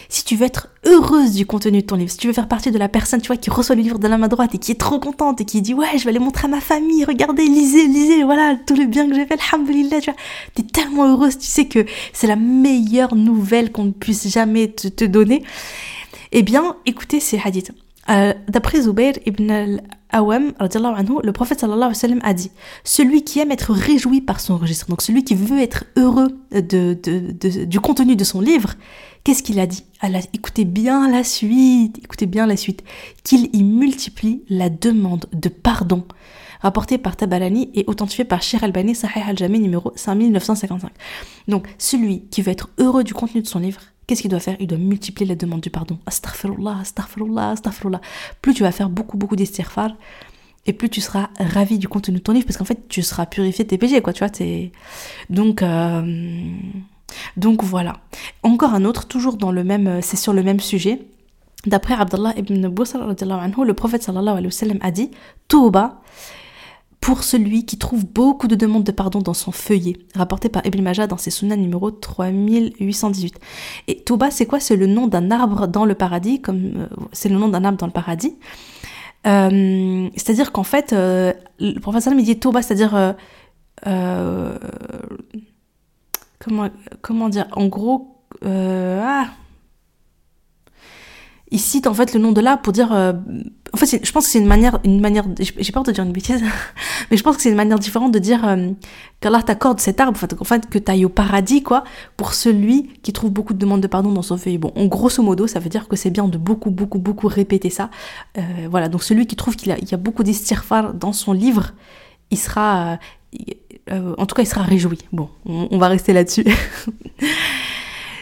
Si 0.10 0.24
tu 0.24 0.36
veux 0.36 0.45
être 0.45 0.69
heureuse 0.86 1.33
du 1.33 1.45
contenu 1.45 1.81
de 1.81 1.86
ton 1.86 1.95
livre, 1.95 2.12
si 2.12 2.18
tu 2.18 2.27
veux 2.27 2.33
faire 2.33 2.48
partie 2.48 2.71
de 2.71 2.77
la 2.77 2.89
personne, 2.89 3.21
tu 3.21 3.27
vois, 3.27 3.38
qui 3.38 3.50
reçoit 3.50 3.75
le 3.75 3.81
livre 3.81 4.00
de 4.00 4.07
la 4.07 4.18
main 4.18 4.27
droite 4.27 4.56
et 4.56 4.57
qui 4.57 4.71
est 4.71 4.80
trop 4.80 5.00
contente 5.00 5.42
et 5.42 5.45
qui 5.45 5.62
dit, 5.62 5.74
ouais, 5.74 5.98
je 5.98 6.04
vais 6.04 6.10
aller 6.10 6.19
montrer 6.19 6.45
à 6.45 6.50
ma 6.50 6.62
famille, 6.62 7.06
regardez, 7.06 7.45
lisez, 7.45 7.88
lisez, 7.88 8.24
voilà, 8.24 8.56
tout 8.66 8.75
le 8.75 8.86
bien 8.86 9.07
que 9.07 9.16
j'ai 9.16 9.25
fait, 9.25 9.39
alhamdoulilah, 9.51 10.01
tu 10.01 10.12
vois. 10.12 10.19
T'es 10.56 10.63
tellement 10.63 11.06
heureuse, 11.12 11.38
tu 11.38 11.48
sais 11.48 11.68
que 11.68 11.86
c'est 12.13 12.27
la 12.27 12.36
meilleure 12.36 13.16
nouvelle 13.16 13.71
qu'on 13.71 13.86
ne 13.86 13.92
puisse 13.92 14.27
jamais 14.27 14.69
te, 14.69 14.88
te 14.88 15.06
donner. 15.06 15.44
Eh 16.31 16.44
bien, 16.44 16.75
écoutez 16.86 17.19
ces 17.19 17.39
hadiths. 17.44 17.71
Euh, 18.10 18.34
d'après 18.48 18.82
Zubair 18.82 19.14
ibn 19.26 19.52
al-Awam, 19.52 20.54
le 20.60 21.32
prophète 21.32 21.64
a 21.64 22.34
dit 22.34 22.52
Celui 22.84 23.24
qui 23.24 23.40
aime 23.40 23.52
être 23.52 23.72
réjoui 23.74 24.22
par 24.22 24.40
son 24.40 24.58
registre, 24.58 24.88
donc 24.88 25.02
celui 25.02 25.24
qui 25.24 25.36
veut 25.36 25.60
être 25.60 25.86
heureux 25.96 26.40
du 26.52 27.80
contenu 27.80 28.16
de 28.16 28.24
son 28.24 28.42
livre, 28.42 28.74
qu'est-ce 29.24 29.44
qu'il 29.44 29.60
a 29.60 29.68
dit? 29.68 29.84
Allah, 30.02 30.20
Écoutez 30.34 30.66
bien 30.66 31.10
la 31.10 31.24
suite, 31.24 32.00
écoutez 32.00 32.26
bien 32.26 32.48
la 32.48 32.58
suite, 32.58 32.84
qu'il 33.24 33.56
y 33.56 33.64
multiplie 33.64 34.44
la 34.50 34.70
demande 34.70 35.26
de 35.34 35.50
pardon 35.50 36.06
rapporté 36.60 36.98
par 36.98 37.16
Tabalani 37.16 37.70
et 37.74 37.84
authentifié 37.88 38.26
par 38.26 38.42
Shir 38.42 38.64
Albani, 38.64 38.96
Sahih 38.96 39.24
al-Jami 39.28 39.60
numéro 39.60 39.92
5955. 39.96 40.92
Donc, 41.48 41.68
celui 41.78 42.22
qui 42.30 42.42
veut 42.42 42.52
être 42.52 42.69
heureux 42.78 43.04
du 43.04 43.14
contenu 43.14 43.42
de 43.42 43.48
son 43.48 43.60
livre, 43.60 43.81
qu'est-ce 44.07 44.22
qu'il 44.22 44.31
doit 44.31 44.40
faire? 44.40 44.57
Il 44.60 44.68
doit 44.68 44.78
multiplier 44.78 45.28
la 45.28 45.36
demande 45.36 45.62
du 45.62 45.69
pardon. 45.69 46.00
Astaghfirullah, 46.06 46.80
astaghfirullah, 46.81 47.52
astaghfirullah. 47.52 48.02
Plus 48.42 48.54
tu 48.54 48.64
vas 48.64 48.72
faire 48.72 48.90
beaucoup, 48.90 49.18
beaucoup 49.18 49.36
d'istighfar, 49.36 49.92
et 50.66 50.74
plus 50.74 50.90
tu 50.90 51.02
seras 51.02 51.30
ravi 51.40 51.80
du 51.80 51.88
contenu 51.88 52.16
de 52.18 52.22
ton 52.22 52.33
livre, 52.33 52.45
parce 52.45 52.57
qu'en 52.57 52.66
fait, 52.66 52.88
tu 52.90 53.02
seras 53.02 53.26
purifié 53.26 53.64
de 53.64 53.69
tes 53.69 53.78
péchés, 53.78 54.02
quoi, 54.02 54.14
tu 54.14 54.24
vois. 54.24 54.31
Donc, 55.30 55.62
euh, 55.62 56.57
donc 57.38 57.64
voilà. 57.64 57.94
Encore 58.44 58.74
un 58.74 58.86
autre, 58.86 59.07
toujours 59.07 59.38
dans 59.38 59.52
le 59.52 59.64
même, 59.64 60.02
c'est 60.02 60.18
sur 60.18 60.33
le 60.33 60.44
même 60.44 60.60
sujet. 60.60 61.02
D'après 61.66 61.94
Abdullah 61.94 62.33
ibn 62.38 62.68
Busr, 62.69 63.00
le 63.00 63.74
prophète 63.74 64.04
sallallahu 64.04 64.30
alayhi 64.30 64.45
wa 64.45 64.52
sallam 64.52 64.78
a 64.81 64.92
dit 64.92 65.12
Touba, 65.50 66.02
pour 67.09 67.23
celui 67.23 67.66
qui 67.66 67.80
trouve 67.80 68.06
beaucoup 68.06 68.47
de 68.47 68.54
demandes 68.54 68.83
de 68.83 68.92
pardon 68.92 69.19
dans 69.19 69.33
son 69.33 69.51
feuillet, 69.51 69.97
rapporté 70.13 70.47
par 70.47 70.63
Ibn 70.63 70.80
Majah 70.80 71.07
dans 71.07 71.18
ses 71.18 71.31
sunnahs 71.31 71.56
numéro 71.56 71.89
3818. 71.89 73.39
Et 73.87 74.04
Touba, 74.04 74.30
c'est 74.30 74.45
quoi? 74.45 74.59
C'est 74.59 74.75
le 74.75 74.85
nom 74.85 75.07
d'un 75.07 75.31
arbre 75.31 75.68
dans 75.68 75.85
le 75.85 75.95
paradis, 75.95 76.39
comme 76.39 76.71
euh, 76.75 76.87
c'est 77.11 77.30
le 77.30 77.37
nom 77.39 77.47
d'un 77.47 77.66
arbre 77.66 77.80
dans 77.80 77.87
le 77.87 77.92
paradis. 77.92 78.37
Euh, 79.25 80.07
c'est-à-dire 80.16 80.51
qu'en 80.51 80.61
fait, 80.61 80.94
euh, 80.94 81.33
le 81.59 81.80
professeur 81.80 82.13
me 82.13 82.21
dit 82.21 82.37
Touba, 82.37 82.61
c'est-à-dire 82.61 83.16
comment 86.37 86.69
comment 87.01 87.30
dire? 87.30 87.47
En 87.54 87.66
gros, 87.69 88.21
ah, 88.45 89.30
il 91.52 91.60
cite 91.60 91.88
en 91.88 91.94
fait 91.94 92.14
le 92.14 92.20
nom 92.20 92.32
de 92.32 92.42
l'arbre 92.42 92.62
pour 92.62 92.74
dire 92.74 92.92
en 93.74 93.78
fait, 93.78 94.04
je 94.04 94.12
pense 94.12 94.26
que 94.26 94.32
c'est 94.32 94.40
une 94.40 94.48
manière, 94.48 94.80
une 94.84 95.00
manière, 95.00 95.26
j'ai 95.38 95.72
peur 95.72 95.84
de 95.84 95.92
dire 95.92 96.04
une 96.04 96.12
bêtise, 96.12 96.42
mais 97.12 97.18
je 97.18 97.24
pense 97.24 97.36
que 97.36 97.42
c'est 97.42 97.50
une 97.50 97.56
manière 97.56 97.80
différente 97.80 98.12
de 98.12 98.20
dire 98.20 98.48
euh, 98.48 98.72
qu'Allah 99.20 99.44
t'accorde 99.44 99.80
cet 99.80 100.00
arbre, 100.00 100.20
en 100.40 100.44
fait, 100.44 100.70
que 100.70 100.80
tu 100.80 100.92
ailles 100.92 101.06
au 101.06 101.10
paradis, 101.10 101.62
quoi, 101.62 101.84
pour 102.18 102.34
celui 102.34 102.88
qui 103.04 103.14
trouve 103.14 103.30
beaucoup 103.30 103.54
de 103.54 103.60
demandes 103.60 103.82
de 103.82 103.88
pardon 103.88 104.12
dans 104.12 104.22
son 104.22 104.38
feuille. 104.38 104.58
Bon, 104.58 104.72
en 104.76 104.86
grosso 104.86 105.22
modo, 105.22 105.46
ça 105.48 105.60
veut 105.60 105.70
dire 105.70 105.88
que 105.88 105.96
c'est 105.96 106.10
bien 106.10 106.28
de 106.28 106.38
beaucoup, 106.38 106.72
beaucoup, 106.72 107.00
beaucoup 107.00 107.28
répéter 107.28 107.70
ça. 107.70 107.90
Euh, 108.38 108.42
voilà, 108.70 108.90
donc 108.90 109.04
celui 109.04 109.28
qui 109.28 109.36
trouve 109.36 109.56
qu'il 109.56 109.70
y 109.70 109.94
a 109.94 109.98
beaucoup 109.98 110.24
d'istirfar 110.24 110.94
dans 110.94 111.14
son 111.14 111.34
livre, 111.34 111.72
il 112.32 112.38
sera, 112.38 112.98
euh, 113.92 114.16
en 114.18 114.26
tout 114.26 114.36
cas, 114.36 114.42
il 114.42 114.48
sera 114.48 114.64
réjoui. 114.64 115.00
Bon, 115.12 115.30
on, 115.46 115.78
va 115.78 115.90
rester 115.90 116.14
là-dessus. 116.14 116.46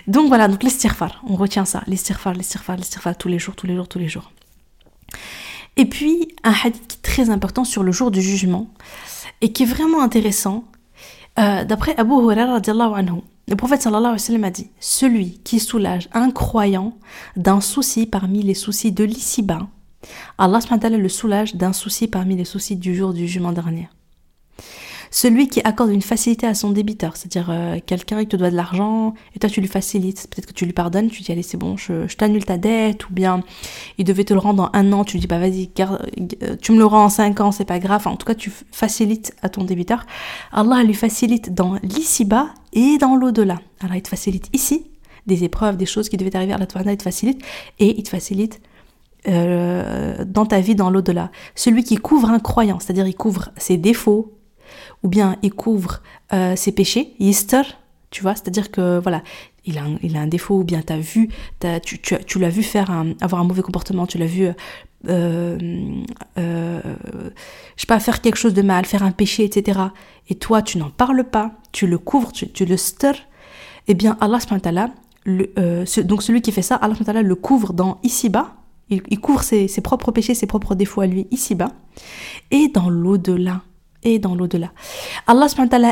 donc 0.08 0.28
voilà, 0.28 0.48
donc 0.48 0.64
l'estirfar, 0.64 1.24
on 1.28 1.36
retient 1.36 1.66
ça, 1.66 1.84
l'estirfar, 1.88 2.34
l'estirfar, 2.34 2.78
l'estirfar, 2.78 3.18
tous 3.18 3.28
les 3.28 3.40
jours, 3.40 3.56
tous 3.56 3.68
les 3.68 3.76
jours, 3.76 3.88
tous 3.88 4.00
les 4.00 4.08
jours. 4.08 4.32
Et 5.76 5.86
puis, 5.86 6.30
un 6.44 6.54
hadith 6.64 6.88
qui 6.88 6.98
est 6.98 7.02
très 7.02 7.30
important 7.30 7.64
sur 7.64 7.84
le 7.84 7.92
jour 7.92 8.10
du 8.10 8.22
jugement 8.22 8.68
et 9.42 9.52
qui 9.52 9.64
est 9.64 9.68
vraiment 9.68 10.02
intéressant, 10.02 10.64
Euh, 11.40 11.64
d'après 11.64 11.96
Abu 11.98 12.14
Hurairah 12.14 12.60
le 13.50 13.56
prophète 13.56 13.82
sallallahu 13.82 14.06
alayhi 14.06 14.22
wa 14.22 14.26
sallam 14.26 14.44
a 14.44 14.50
dit 14.50 14.72
Celui 14.80 15.40
qui 15.44 15.60
soulage 15.60 16.10
un 16.14 16.32
croyant 16.32 16.98
d'un 17.36 17.62
souci 17.62 18.08
parmi 18.08 18.42
les 18.42 18.56
soucis 18.56 18.92
de 18.92 19.04
l'ici-bas, 19.04 19.68
Allah 20.38 20.60
le 20.82 21.10
soulage 21.10 21.56
d'un 21.56 21.74
souci 21.74 22.08
parmi 22.08 22.36
les 22.36 22.44
soucis 22.44 22.76
du 22.76 22.96
jour 22.96 23.14
du 23.14 23.28
jugement 23.28 23.52
dernier. 23.52 23.88
Celui 25.12 25.48
qui 25.48 25.62
accorde 25.62 25.92
une 25.92 26.02
facilité 26.02 26.48
à 26.48 26.54
son 26.54 26.72
débiteur, 26.72 27.16
c'est-à-dire 27.16 27.50
euh, 27.50 27.80
quelqu'un 27.86 28.20
qui 28.22 28.28
te 28.28 28.38
doit 28.38 28.50
de 28.50 28.56
l'argent 28.56 29.14
et 29.36 29.40
toi 29.40 29.50
tu 29.50 29.62
lui 29.62 29.68
facilites, 29.68 30.28
peut-être 30.30 30.48
que 30.48 30.54
tu 30.54 30.66
lui 30.66 30.74
pardonnes, 30.74 31.10
tu 31.10 31.22
dis 31.22 31.32
allez 31.32 31.44
c'est 31.44 31.58
bon, 31.58 31.78
je, 31.78 32.14
t'annule 32.16 32.46
ta 32.46 32.58
dette, 32.58 33.10
ou 33.10 33.14
bien 33.14 33.44
il 33.98 34.06
devait 34.06 34.24
te 34.24 34.34
le 34.34 34.40
rendre 34.40 34.64
en 34.64 34.70
un 34.74 34.92
an, 34.94 35.04
tu 35.04 35.14
lui 35.14 35.22
dis 35.22 35.28
bah 35.28 35.40
vas-y, 35.40 35.70
euh, 35.80 36.56
tu 36.62 36.72
me 36.72 36.78
le 36.78 36.86
rends 36.86 37.06
en 37.06 37.10
cinq 37.10 37.40
ans, 37.40 37.52
c'est 37.52 37.66
pas 37.66 37.80
grave, 37.80 38.08
en 38.08 38.16
tout 38.16 38.26
cas 38.26 38.36
tu 38.36 38.52
facilites 38.72 39.34
à 39.42 39.50
ton 39.50 39.64
débiteur. 39.64 40.06
Allah 40.52 40.84
lui 40.84 40.94
facilite 40.94 41.54
dans 41.54 41.76
l'ici-bas 41.84 42.50
et 42.74 42.98
dans 42.98 43.16
l'au-delà. 43.16 43.60
Alors 43.80 43.96
il 43.96 44.02
te 44.02 44.10
facilite 44.10 44.50
ici 44.54 44.88
des 45.26 45.44
épreuves, 45.44 45.78
des 45.78 45.86
choses 45.86 46.10
qui 46.10 46.18
devaient 46.18 46.36
arriver 46.36 46.54
à 46.54 46.58
la 46.58 46.66
toi, 46.66 46.82
il 46.86 46.98
te 46.98 47.04
facilite 47.04 47.44
et 47.80 47.98
il 47.98 48.04
te 48.04 48.10
facilite 48.10 48.62
euh, 49.28 50.24
dans 50.26 50.46
ta 50.46 50.62
vie 50.62 50.76
dans 50.76 50.90
l'au-delà. 50.90 51.32
Celui 51.54 51.84
qui 51.84 51.98
couvre 51.98 52.30
un 52.30 52.40
croyant, 52.40 52.80
c'est-à-dire 52.80 53.06
il 53.06 53.16
couvre 53.16 53.50
ses 53.58 53.78
défauts, 53.78 54.37
ou 55.04 55.08
bien 55.08 55.38
il 55.42 55.54
couvre 55.54 56.01
euh, 56.34 56.56
ses 56.56 56.72
péchés, 56.72 57.13
yister, 57.20 57.62
tu 58.10 58.22
vois, 58.22 58.36
c'est-à-dire 58.36 58.72
que 58.72 59.00
voilà, 59.00 59.22
il 59.66 59.77
a 59.77 59.84
un, 59.84 59.98
il 60.01 60.16
a 60.16 60.22
un 60.22 60.27
défaut, 60.27 60.60
ou 60.60 60.63
bien 60.63 60.82
as 60.89 60.98
vu, 60.98 61.30
tu, 61.84 62.00
tu, 62.00 62.39
l'as 62.39 62.50
vu 62.50 62.63
faire 62.63 62.89
avoir 63.22 63.42
un 63.42 63.44
mauvais 63.44 63.62
comportement, 63.62 64.08
tu 64.08 64.18
l'as 64.18 64.25
vu, 64.25 64.48
euh, 65.08 65.58
euh, 66.38 66.82
je 67.75 67.82
sais 67.82 67.88
pas, 67.88 68.00
faire 68.00 68.22
quelque 68.22 68.38
chose 68.38 68.54
de 68.54 68.62
mal, 68.62 68.86
faire 68.86 69.04
un 69.04 69.12
péché, 69.12 69.44
etc. 69.44 69.80
Et 70.30 70.36
toi, 70.36 70.62
tu 70.62 70.77
n'en 70.77 70.89
parles 70.89 71.24
pas, 71.24 71.51
tu 71.72 71.88
le 71.88 71.98
couvres, 71.98 72.32
tu, 72.32 72.66
le 72.66 72.77
stir, 72.77 73.13
eh 73.88 73.94
bien 73.94 74.18
Allah 74.20 74.39
le, 75.25 75.51
euh, 75.60 75.86
donc 76.04 76.24
celui 76.24 76.42
qui 76.42 76.51
fait 76.51 76.62
ça, 76.62 76.75
Allah 76.75 77.22
le 77.22 77.36
couvre 77.36 77.74
dans 77.74 78.00
ici-bas, 78.04 78.56
il, 78.89 79.01
il, 79.10 79.20
couvre 79.20 79.44
ses, 79.44 79.68
ses 79.68 79.82
propres 79.82 80.12
péchés, 80.12 80.34
ses 80.34 80.48
propres 80.48 80.75
défauts 80.75 81.01
à 81.01 81.08
lui 81.08 81.27
ici-bas, 81.32 81.72
et 82.51 82.70
dans 82.70 82.89
l'au-delà 82.89 83.62
et 84.04 84.20
dans 84.20 84.36
l'au-delà. 84.36 84.72
Allah 85.27 85.48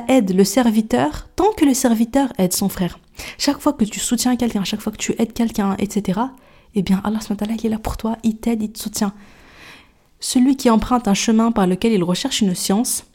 aide 0.08 0.36
le 0.36 0.44
serviteur 0.44 1.28
tant 1.36 1.52
que 1.58 1.66
le 1.66 1.74
serviteur 1.74 2.32
aide 2.38 2.54
son 2.54 2.70
frère. 2.70 3.00
Chaque 3.38 3.60
fois 3.60 3.74
que 3.74 3.86
tu 3.86 4.00
soutiens 4.00 4.36
quelqu'un, 4.36 4.64
chaque 4.64 4.82
fois 4.82 4.92
que 4.92 4.98
tu 4.98 5.16
aides 5.18 5.34
quelqu'un, 5.34 5.76
etc., 5.78 6.20
eh 6.76 6.82
bien 6.82 7.02
Allah 7.04 7.20
il 7.30 7.66
est 7.66 7.70
là 7.70 7.80
pour 7.80 7.98
toi, 7.98 8.18
il 8.24 8.38
t'aide, 8.38 8.62
il 8.62 8.72
te 8.72 8.80
soutient. 8.80 9.14
Celui 10.20 10.56
qui 10.56 10.70
emprunte 10.70 11.08
un 11.08 11.14
chemin 11.14 11.52
par 11.52 11.68
lequel 11.68 11.94
il 11.94 12.04
recherche 12.04 12.42
une 12.42 12.56
science, 12.56 13.06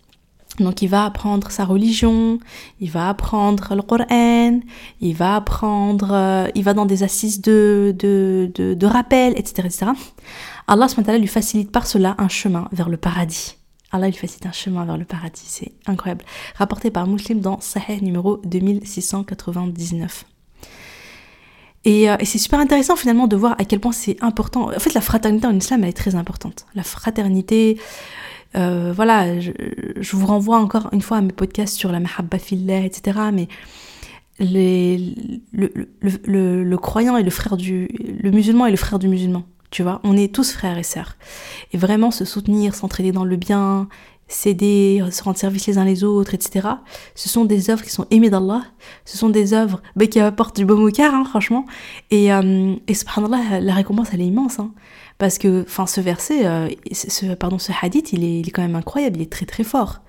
donc 0.58 0.82
il 0.82 0.88
va 0.88 1.04
apprendre 1.06 1.50
sa 1.50 1.64
religion, 1.64 2.38
il 2.80 2.90
va 2.90 3.08
apprendre 3.08 3.74
le 3.74 3.82
Coran, 3.82 4.60
il 5.00 5.14
va 5.14 5.36
apprendre, 5.36 6.10
euh, 6.12 6.48
il 6.54 6.64
va 6.64 6.74
dans 6.74 6.86
des 6.86 7.02
assises 7.02 7.40
de, 7.40 7.94
de, 7.98 8.50
de, 8.54 8.74
de 8.74 8.86
rappel, 8.86 9.32
etc., 9.36 9.62
etc. 9.66 9.86
Allah 10.66 10.86
lui 11.18 11.26
facilite 11.26 11.70
par 11.70 11.86
cela 11.86 12.14
un 12.18 12.28
chemin 12.28 12.68
vers 12.72 12.88
le 12.88 12.96
paradis. 12.96 13.59
Allah 13.92 14.08
il 14.08 14.12
facilite 14.16 14.46
un 14.46 14.52
chemin 14.52 14.84
vers 14.84 14.96
le 14.96 15.04
paradis, 15.04 15.42
c'est 15.46 15.72
incroyable. 15.86 16.24
Rapporté 16.56 16.90
par 16.90 17.06
Muslim 17.06 17.40
dans 17.40 17.60
Sahih 17.60 18.02
numéro 18.02 18.38
2699. 18.44 20.24
Euh, 21.86 22.16
et, 22.18 22.24
c'est 22.24 22.38
super 22.38 22.60
intéressant 22.60 22.96
finalement 22.96 23.26
de 23.26 23.36
voir 23.36 23.56
à 23.58 23.64
quel 23.64 23.80
point 23.80 23.92
c'est 23.92 24.22
important. 24.22 24.70
En 24.70 24.78
fait, 24.78 24.94
la 24.94 25.00
fraternité 25.00 25.46
en 25.46 25.56
islam, 25.56 25.82
elle 25.82 25.90
est 25.90 25.94
très 25.94 26.14
importante. 26.14 26.66
La 26.74 26.82
fraternité, 26.82 27.80
euh, 28.56 28.92
voilà, 28.94 29.40
je, 29.40 29.52
vous 30.12 30.26
renvoie 30.26 30.58
encore 30.58 30.88
une 30.92 31.02
fois 31.02 31.18
à 31.18 31.20
mes 31.20 31.32
podcasts 31.32 31.76
sur 31.76 31.90
la 31.90 32.00
mahabba 32.00 32.38
fillah, 32.38 32.80
etc. 32.80 33.18
Mais 33.32 33.48
le, 34.38 35.52
le, 35.52 36.76
croyant 36.76 37.16
est 37.16 37.22
le 37.22 37.30
frère 37.30 37.56
du... 37.56 37.88
Le 38.22 38.30
musulman 38.30 38.66
est 38.66 38.70
le 38.70 38.76
frère 38.76 38.98
du 38.98 39.08
musulman. 39.08 39.44
Tu 39.70 39.82
vois, 39.82 40.00
on 40.02 40.16
est 40.16 40.34
tous 40.34 40.52
frères 40.52 40.78
et 40.78 40.82
sœurs. 40.82 41.16
Et 41.72 41.78
vraiment 41.78 42.10
se 42.10 42.24
soutenir, 42.24 42.74
s'entraider 42.74 43.12
dans 43.12 43.24
le 43.24 43.36
bien, 43.36 43.88
s'aider, 44.30 45.02
se 45.10 45.22
rendre 45.22 45.36
service 45.36 45.66
les 45.66 45.78
uns 45.78 45.84
les 45.84 46.04
autres, 46.04 46.34
etc. 46.34 46.68
Ce 47.14 47.28
sont 47.28 47.44
des 47.44 47.70
œuvres 47.70 47.82
qui 47.82 47.90
sont 47.90 48.06
aimées 48.10 48.30
d'Allah. 48.30 48.62
Ce 49.04 49.16
sont 49.16 49.28
des 49.28 49.52
œuvres 49.54 49.82
bah, 49.96 50.06
qui 50.06 50.20
apportent 50.20 50.56
du 50.56 50.64
baume 50.64 50.82
au 50.82 50.90
cœur, 50.90 51.14
hein, 51.14 51.24
franchement. 51.24 51.66
Et, 52.10 52.32
euh, 52.32 52.74
et 52.86 52.94
subhanallah, 52.94 53.60
la 53.60 53.74
récompense, 53.74 54.08
elle 54.12 54.20
est 54.20 54.26
immense. 54.26 54.58
Hein. 54.58 54.72
parce 55.18 55.38
que, 55.38 55.62
enfin, 55.62 55.86
ce 55.86 56.00
verset, 56.00 56.46
euh, 56.46 56.68
ce, 56.92 57.34
pardon, 57.34 57.58
ce 57.58 57.72
hadith, 57.82 58.12
il 58.12 58.24
est, 58.24 58.40
il 58.40 58.48
est 58.48 58.50
quand 58.50 58.62
même 58.62 58.76
incroyable, 58.76 59.18
il 59.18 59.22
est 59.22 59.32
très 59.32 59.46
très 59.46 59.64
fort. 59.64 60.00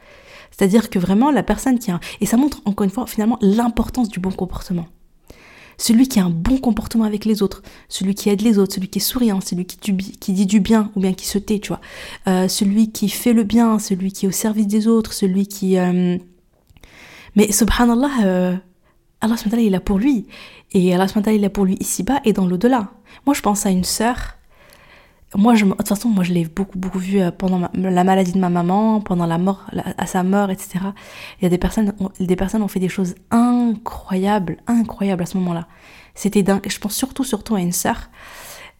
C'est-à-dire 0.51 0.89
que 0.89 0.99
vraiment, 0.99 1.31
la 1.31 1.43
personne 1.43 1.79
qui 1.79 1.91
a... 1.91 1.99
Et 2.19 2.25
ça 2.25 2.37
montre, 2.37 2.61
encore 2.65 2.83
une 2.85 2.91
fois, 2.91 3.07
finalement, 3.07 3.37
l'importance 3.41 4.09
du 4.09 4.19
bon 4.19 4.31
comportement 4.31 4.87
celui 5.81 6.07
qui 6.07 6.19
a 6.19 6.25
un 6.25 6.29
bon 6.29 6.57
comportement 6.57 7.05
avec 7.05 7.25
les 7.25 7.41
autres, 7.41 7.63
celui 7.89 8.13
qui 8.13 8.29
aide 8.29 8.41
les 8.41 8.59
autres, 8.59 8.75
celui 8.75 8.87
qui 8.87 8.99
est 8.99 9.01
souriant, 9.01 9.41
celui 9.41 9.65
qui, 9.65 10.33
dit 10.33 10.45
du 10.45 10.59
bien 10.59 10.91
ou 10.95 10.99
bien 10.99 11.13
qui 11.13 11.25
se 11.25 11.39
tait, 11.39 11.59
tu 11.59 11.69
vois, 11.69 11.81
euh, 12.27 12.47
celui 12.47 12.91
qui 12.91 13.09
fait 13.09 13.33
le 13.33 13.43
bien, 13.43 13.79
celui 13.79 14.11
qui 14.11 14.25
est 14.25 14.29
au 14.29 14.31
service 14.31 14.67
des 14.67 14.87
autres, 14.87 15.13
celui 15.13 15.47
qui... 15.47 15.77
Euh, 15.77 16.17
mais 17.35 17.51
subhanallah, 17.51 18.11
euh, 18.23 18.55
Allah 19.21 19.35
il 19.57 19.73
a 19.73 19.79
pour 19.79 19.97
lui. 19.97 20.27
Et 20.73 20.93
Allah 20.93 21.07
il 21.27 21.45
a 21.45 21.49
pour 21.49 21.65
lui 21.65 21.77
ici-bas 21.79 22.21
et 22.25 22.33
dans 22.33 22.45
l'au-delà. 22.45 22.91
Moi, 23.25 23.33
je 23.33 23.41
pense 23.41 23.65
à 23.65 23.71
une 23.71 23.83
sœur 23.83 24.37
moi, 25.35 25.55
de 25.55 25.63
toute 25.63 25.87
façon, 25.87 26.09
moi, 26.09 26.23
je 26.23 26.33
l'ai 26.33 26.45
beaucoup, 26.45 26.77
beaucoup 26.77 26.99
vu 26.99 27.21
euh, 27.21 27.31
pendant 27.31 27.69
la 27.73 28.03
maladie 28.03 28.33
de 28.33 28.39
ma 28.39 28.49
maman, 28.49 28.99
pendant 28.99 29.25
la 29.25 29.37
mort, 29.37 29.65
à 29.97 30.05
sa 30.05 30.23
mort, 30.23 30.49
etc. 30.49 30.79
Il 31.39 31.43
y 31.43 31.45
a 31.45 31.49
des 31.49 31.57
personnes, 31.57 31.93
des 32.19 32.35
personnes 32.35 32.61
ont 32.61 32.67
fait 32.67 32.81
des 32.81 32.89
choses 32.89 33.15
incroyables, 33.31 34.57
incroyables 34.67 35.23
à 35.23 35.25
ce 35.25 35.37
moment-là. 35.37 35.67
C'était 36.15 36.43
dingue. 36.43 36.67
Je 36.67 36.79
pense 36.79 36.93
surtout, 36.93 37.23
surtout 37.23 37.55
à 37.55 37.61
une 37.61 37.71
sœur 37.71 38.09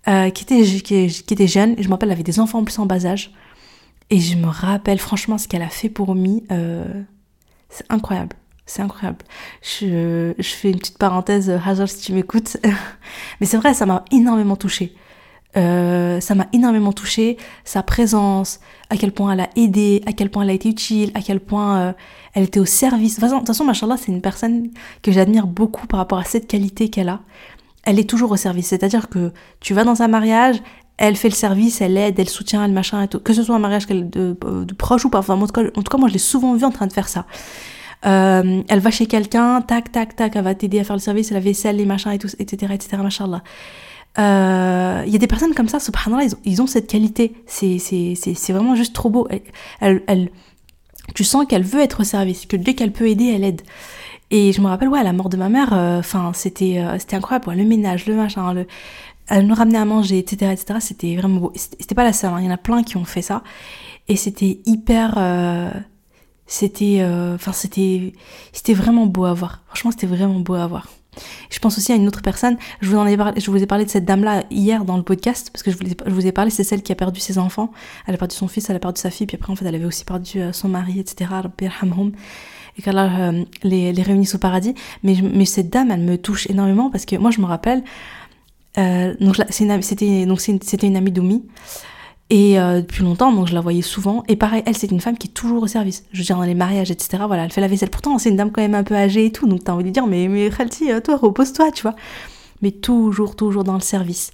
euh, 0.09 0.29
qui, 0.29 0.43
était, 0.43 0.63
qui, 0.63 1.07
qui, 1.07 1.33
était 1.33 1.47
jeune. 1.47 1.75
Je 1.79 1.87
me 1.87 1.91
rappelle, 1.91 2.09
elle 2.09 2.13
avait 2.13 2.23
des 2.23 2.39
enfants 2.41 2.59
en 2.59 2.63
plus 2.65 2.79
en 2.79 2.85
bas 2.85 3.05
âge. 3.05 3.31
Et 4.09 4.19
je 4.19 4.35
me 4.35 4.47
rappelle 4.47 4.99
franchement 4.99 5.37
ce 5.37 5.47
qu'elle 5.47 5.61
a 5.61 5.69
fait 5.69 5.89
pour 5.89 6.13
moi. 6.15 6.41
Euh, 6.51 7.01
c'est 7.69 7.89
incroyable. 7.89 8.35
C'est 8.65 8.81
incroyable. 8.81 9.19
Je, 9.61 10.33
je, 10.37 10.49
fais 10.49 10.71
une 10.71 10.79
petite 10.79 10.97
parenthèse, 10.97 11.49
Hajar, 11.65 11.87
si 11.87 12.01
tu 12.01 12.13
m'écoutes. 12.13 12.57
Mais 13.39 13.47
c'est 13.47 13.57
vrai, 13.57 13.73
ça 13.73 13.85
m'a 13.85 14.03
énormément 14.11 14.57
touchée. 14.57 14.93
Euh, 15.57 16.21
ça 16.21 16.33
m'a 16.33 16.47
énormément 16.53 16.93
touchée, 16.93 17.37
sa 17.65 17.83
présence, 17.83 18.59
à 18.89 18.95
quel 18.95 19.11
point 19.11 19.33
elle 19.33 19.41
a 19.41 19.49
aidé, 19.55 20.01
à 20.05 20.13
quel 20.13 20.29
point 20.29 20.43
elle 20.43 20.49
a 20.49 20.53
été 20.53 20.69
utile, 20.69 21.11
à 21.13 21.21
quel 21.21 21.41
point 21.41 21.77
euh, 21.77 21.93
elle 22.33 22.43
était 22.43 22.59
au 22.59 22.65
service. 22.65 23.19
De 23.19 23.27
toute 23.27 23.47
façon, 23.47 23.65
machallah, 23.65 23.97
c'est 23.97 24.11
une 24.11 24.21
personne 24.21 24.69
que 25.01 25.11
j'admire 25.11 25.47
beaucoup 25.47 25.87
par 25.87 25.99
rapport 25.99 26.19
à 26.19 26.23
cette 26.23 26.47
qualité 26.47 26.89
qu'elle 26.89 27.09
a. 27.09 27.19
Elle 27.83 27.99
est 27.99 28.09
toujours 28.09 28.31
au 28.31 28.37
service, 28.37 28.67
c'est-à-dire 28.67 29.09
que 29.09 29.33
tu 29.59 29.73
vas 29.73 29.83
dans 29.83 30.01
un 30.01 30.07
mariage, 30.07 30.61
elle 30.97 31.15
fait 31.15 31.29
le 31.29 31.35
service, 31.35 31.81
elle 31.81 31.97
aide, 31.97 32.19
elle 32.19 32.29
soutient, 32.29 32.63
elle 32.63 32.71
machin 32.71 33.01
et 33.01 33.07
tout. 33.07 33.19
Que 33.19 33.33
ce 33.33 33.43
soit 33.43 33.55
un 33.55 33.59
mariage 33.59 33.87
de, 33.87 34.03
de, 34.03 34.73
proche 34.75 35.03
ou 35.03 35.09
pas. 35.09 35.27
En 35.27 35.47
tout 35.47 35.51
cas, 35.51 35.97
moi, 35.97 36.07
je 36.07 36.13
l'ai 36.13 36.19
souvent 36.19 36.53
vu 36.53 36.63
en 36.63 36.69
train 36.69 36.85
de 36.85 36.93
faire 36.93 37.09
ça. 37.09 37.25
Euh, 38.05 38.61
elle 38.67 38.79
va 38.79 38.91
chez 38.91 39.07
quelqu'un, 39.07 39.61
tac, 39.61 39.91
tac, 39.91 40.15
tac, 40.15 40.35
elle 40.35 40.43
va 40.43 40.55
t'aider 40.55 40.79
à 40.79 40.83
faire 40.83 40.95
le 40.95 41.01
service, 41.01 41.31
la 41.31 41.39
vaisselle, 41.39 41.77
les 41.77 41.85
machins 41.85 42.11
et 42.11 42.19
tout, 42.19 42.29
etc., 42.39 42.73
etc., 42.73 42.97
machallah. 43.01 43.41
Il 44.17 44.21
euh, 44.23 45.03
y 45.07 45.15
a 45.15 45.19
des 45.19 45.27
personnes 45.27 45.53
comme 45.53 45.69
ça, 45.69 45.79
subhanallah, 45.79 46.25
ils 46.25 46.35
ont, 46.35 46.39
ils 46.43 46.61
ont 46.61 46.67
cette 46.67 46.87
qualité. 46.87 47.33
C'est, 47.45 47.77
vraiment 48.49 48.75
juste 48.75 48.93
trop 48.93 49.09
beau. 49.09 49.27
Elle, 49.79 50.29
tu 51.15 51.23
sens 51.23 51.45
qu'elle 51.47 51.63
veut 51.63 51.81
être 51.81 52.01
au 52.01 52.03
service, 52.03 52.45
que 52.45 52.57
dès 52.57 52.73
qu'elle 52.73 52.91
peut 52.91 53.07
aider, 53.07 53.31
elle 53.33 53.43
aide. 53.43 53.61
Et 54.29 54.51
je 54.53 54.61
me 54.61 54.67
rappelle, 54.67 54.89
ouais, 54.89 55.03
la 55.03 55.13
mort 55.13 55.29
de 55.29 55.37
ma 55.37 55.49
mère, 55.49 55.73
euh, 55.73 56.01
euh, 56.01 56.31
c'était 56.33 57.15
incroyable. 57.15 57.53
Le 57.53 57.63
ménage, 57.63 58.05
le 58.05 58.15
machin, 58.15 58.53
le, 58.53 58.67
elle 59.27 59.47
nous 59.47 59.55
ramenait 59.55 59.77
à 59.77 59.85
manger, 59.85 60.17
etc., 60.19 60.51
etc. 60.51 60.79
C'était 60.81 61.15
vraiment 61.15 61.39
beau. 61.39 61.53
C'était 61.55 61.95
pas 61.95 62.03
la 62.03 62.13
seule, 62.13 62.31
hein. 62.33 62.39
il 62.39 62.45
y 62.45 62.47
en 62.49 62.53
a 62.53 62.57
plein 62.57 62.83
qui 62.83 62.97
ont 62.97 63.05
fait 63.05 63.21
ça. 63.21 63.43
Et 64.09 64.17
c'était 64.17 64.59
hyper, 64.65 65.15
c'était, 66.47 67.01
enfin, 67.35 67.53
c'était, 67.53 68.13
c'était 68.51 68.73
vraiment 68.73 69.05
beau 69.05 69.23
à 69.23 69.33
voir. 69.33 69.61
Franchement, 69.67 69.91
c'était 69.91 70.07
vraiment 70.07 70.39
beau 70.41 70.55
à 70.55 70.67
voir. 70.67 70.87
Je 71.49 71.59
pense 71.59 71.77
aussi 71.77 71.91
à 71.91 71.95
une 71.95 72.07
autre 72.07 72.21
personne. 72.21 72.57
Je 72.79 72.89
vous, 72.89 72.97
en 72.97 73.05
ai 73.05 73.17
parlé, 73.17 73.41
je 73.41 73.51
vous 73.51 73.61
ai 73.61 73.65
parlé 73.65 73.83
de 73.85 73.89
cette 73.89 74.05
dame-là 74.05 74.43
hier 74.49 74.85
dans 74.85 74.95
le 74.95 75.03
podcast, 75.03 75.49
parce 75.51 75.63
que 75.63 75.71
je 75.71 75.77
vous, 75.77 76.27
ai, 76.27 76.31
parlé, 76.31 76.51
c'est 76.51 76.63
celle 76.63 76.81
qui 76.81 76.91
a 76.91 76.95
perdu 76.95 77.19
ses 77.19 77.37
enfants. 77.37 77.71
Elle 78.07 78.15
a 78.15 78.17
perdu 78.17 78.35
son 78.35 78.47
fils, 78.47 78.69
elle 78.69 78.77
a 78.77 78.79
perdu 78.79 78.99
sa 79.01 79.09
fille, 79.09 79.27
puis 79.27 79.35
après, 79.35 79.51
en 79.51 79.55
fait, 79.55 79.65
elle 79.65 79.75
avait 79.75 79.85
aussi 79.85 80.05
perdu 80.05 80.39
euh, 80.39 80.53
son 80.53 80.69
mari, 80.69 80.99
etc. 80.99 81.31
Et 82.77 82.81
qu'elle 82.81 82.97
euh, 82.97 83.43
les, 83.63 83.91
les 83.91 84.01
réunisse 84.01 84.35
au 84.35 84.37
paradis. 84.37 84.73
Mais, 85.03 85.45
cette 85.45 85.69
dame, 85.69 85.91
elle 85.91 86.01
me 86.01 86.17
touche 86.17 86.49
énormément 86.49 86.89
parce 86.89 87.05
que 87.05 87.17
moi, 87.17 87.31
je 87.31 87.41
me 87.41 87.45
rappelle. 87.45 87.83
Euh, 88.77 89.13
donc 89.19 89.35
c'était 89.49 90.87
une 90.87 90.95
amie 90.95 91.11
d'Oumi. 91.11 91.43
Et 92.31 92.57
euh, 92.57 92.79
depuis 92.79 93.03
longtemps, 93.03 93.33
donc 93.33 93.47
je 93.47 93.53
la 93.53 93.59
voyais 93.59 93.81
souvent. 93.81 94.23
Et 94.29 94.37
pareil, 94.37 94.63
elle, 94.65 94.77
c'est 94.77 94.89
une 94.89 95.01
femme 95.01 95.17
qui 95.17 95.27
est 95.27 95.31
toujours 95.31 95.63
au 95.63 95.67
service. 95.67 96.05
Je 96.13 96.19
veux 96.19 96.23
dire, 96.23 96.37
dans 96.37 96.43
les 96.43 96.55
mariages, 96.55 96.89
etc. 96.89 97.23
Voilà, 97.27 97.43
elle 97.43 97.51
fait 97.51 97.59
la 97.59 97.67
vaisselle. 97.67 97.89
Pourtant, 97.89 98.17
c'est 98.19 98.29
une 98.29 98.37
dame 98.37 98.51
quand 98.51 98.61
même 98.61 98.73
un 98.73 98.85
peu 98.85 98.95
âgée 98.95 99.25
et 99.25 99.31
tout. 99.33 99.47
Donc 99.47 99.65
t'as 99.65 99.73
envie 99.73 99.83
de 99.83 99.89
dire, 99.89 100.07
mais, 100.07 100.29
mais 100.29 100.49
Khalti, 100.49 100.93
euh, 100.93 101.01
toi, 101.01 101.17
repose-toi, 101.17 101.71
tu 101.73 101.81
vois. 101.81 101.93
Mais 102.61 102.71
toujours, 102.71 103.35
toujours 103.35 103.65
dans 103.65 103.73
le 103.73 103.81
service. 103.81 104.31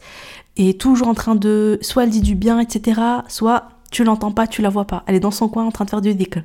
Et 0.57 0.75
toujours 0.77 1.07
en 1.07 1.15
train 1.15 1.33
de. 1.33 1.79
Soit 1.81 2.03
elle 2.03 2.11
dit 2.11 2.21
du 2.21 2.35
bien, 2.35 2.59
etc. 2.59 3.01
Soit 3.29 3.69
tu 3.89 4.03
l'entends 4.03 4.31
pas, 4.31 4.45
tu 4.45 4.61
la 4.61 4.69
vois 4.69 4.85
pas. 4.85 5.03
Elle 5.07 5.15
est 5.15 5.19
dans 5.19 5.31
son 5.31 5.49
coin 5.49 5.65
en 5.65 5.71
train 5.71 5.85
de 5.85 5.89
faire 5.89 6.01
du 6.01 6.13
dhikr. 6.13 6.41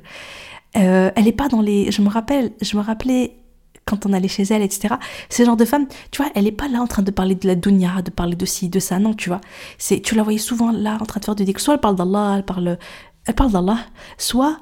Euh, 0.75 1.11
elle 1.15 1.27
est 1.27 1.33
pas 1.33 1.49
dans 1.49 1.61
les. 1.61 1.91
Je 1.91 2.01
me 2.01 2.09
rappelle, 2.09 2.53
je 2.61 2.75
me 2.77 2.81
rappelais 2.81 3.35
quand 3.85 4.05
on 4.05 4.13
allait 4.13 4.27
chez 4.27 4.43
elle, 4.43 4.61
etc. 4.61 4.95
Ce 5.29 5.43
genre 5.43 5.57
de 5.57 5.65
femme, 5.65 5.87
tu 6.11 6.21
vois, 6.21 6.31
elle 6.35 6.47
est 6.47 6.51
pas 6.51 6.67
là 6.67 6.81
en 6.81 6.87
train 6.87 7.03
de 7.03 7.11
parler 7.11 7.35
de 7.35 7.47
la 7.47 7.55
dunya, 7.55 8.01
de 8.01 8.11
parler 8.11 8.35
de 8.35 8.45
ci, 8.45 8.69
de 8.69 8.79
ça, 8.79 8.99
non, 8.99 9.13
tu 9.13 9.29
vois. 9.29 9.41
C'est, 9.77 10.01
tu 10.01 10.15
la 10.15 10.23
voyais 10.23 10.39
souvent 10.39 10.71
là 10.71 10.97
en 10.99 11.05
train 11.05 11.19
de 11.19 11.25
faire 11.25 11.35
du 11.35 11.45
dik. 11.45 11.59
Soit 11.59 11.75
elle 11.75 11.79
parle 11.79 11.95
d'Allah, 11.95 12.35
elle 12.37 12.45
parle, 12.45 12.77
elle 13.25 13.35
parle 13.35 13.51
d'Allah, 13.51 13.79
soit 14.17 14.59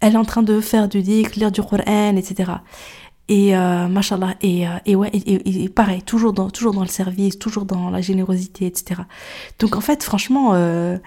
elle 0.00 0.14
est 0.14 0.18
en 0.18 0.24
train 0.24 0.42
de 0.42 0.60
faire 0.60 0.88
du 0.88 1.02
dik, 1.02 1.36
lire 1.36 1.52
du 1.52 1.62
Coran, 1.62 2.16
etc. 2.16 2.52
Et 3.28 3.56
euh, 3.56 3.88
machallah, 3.88 4.34
et, 4.42 4.66
euh, 4.66 4.72
et 4.84 4.96
ouais, 4.96 5.10
et, 5.14 5.68
pareil, 5.68 6.02
toujours 6.02 6.32
dans, 6.32 6.50
toujours 6.50 6.74
dans 6.74 6.82
le 6.82 6.88
service, 6.88 7.38
toujours 7.38 7.64
dans 7.64 7.88
la 7.88 8.00
générosité, 8.00 8.66
etc. 8.66 9.02
Donc 9.58 9.76
en 9.76 9.80
fait, 9.80 10.02
franchement, 10.02 10.50
euh, 10.54 10.98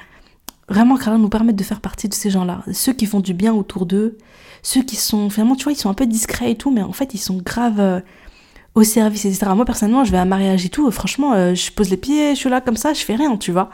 vraiment, 0.69 0.97
qu'Allah 0.97 1.17
nous 1.17 1.29
permettre 1.29 1.57
de 1.57 1.63
faire 1.63 1.81
partie 1.81 2.07
de 2.07 2.13
ces 2.13 2.29
gens-là. 2.29 2.63
Ceux 2.71 2.93
qui 2.93 3.05
font 3.05 3.19
du 3.19 3.33
bien 3.33 3.53
autour 3.53 3.85
d'eux, 3.85 4.17
ceux 4.65 4.81
qui 4.81 4.95
sont, 4.95 5.29
finalement, 5.29 5.55
tu 5.55 5.63
vois, 5.65 5.73
ils 5.73 5.77
sont 5.77 5.91
un 5.91 5.93
peu 5.93 6.07
discrets 6.07 6.49
et 6.49 6.55
tout, 6.55 6.71
mais 6.71 6.81
en 6.81 6.91
fait, 6.91 7.13
ils 7.13 7.19
sont 7.19 7.37
graves 7.37 7.79
euh, 7.79 7.99
au 8.73 8.83
service, 8.83 9.23
etc. 9.25 9.51
Moi, 9.55 9.63
personnellement, 9.63 10.03
je 10.03 10.11
vais 10.11 10.17
à 10.17 10.23
un 10.23 10.25
mariage 10.25 10.65
et 10.65 10.69
tout, 10.69 10.89
franchement, 10.89 11.33
euh, 11.33 11.53
je 11.53 11.71
pose 11.71 11.91
les 11.91 11.97
pieds, 11.97 12.33
je 12.33 12.39
suis 12.39 12.49
là 12.49 12.61
comme 12.61 12.75
ça, 12.75 12.91
je 12.93 13.01
fais 13.01 13.15
rien, 13.15 13.37
tu 13.37 13.51
vois. 13.51 13.69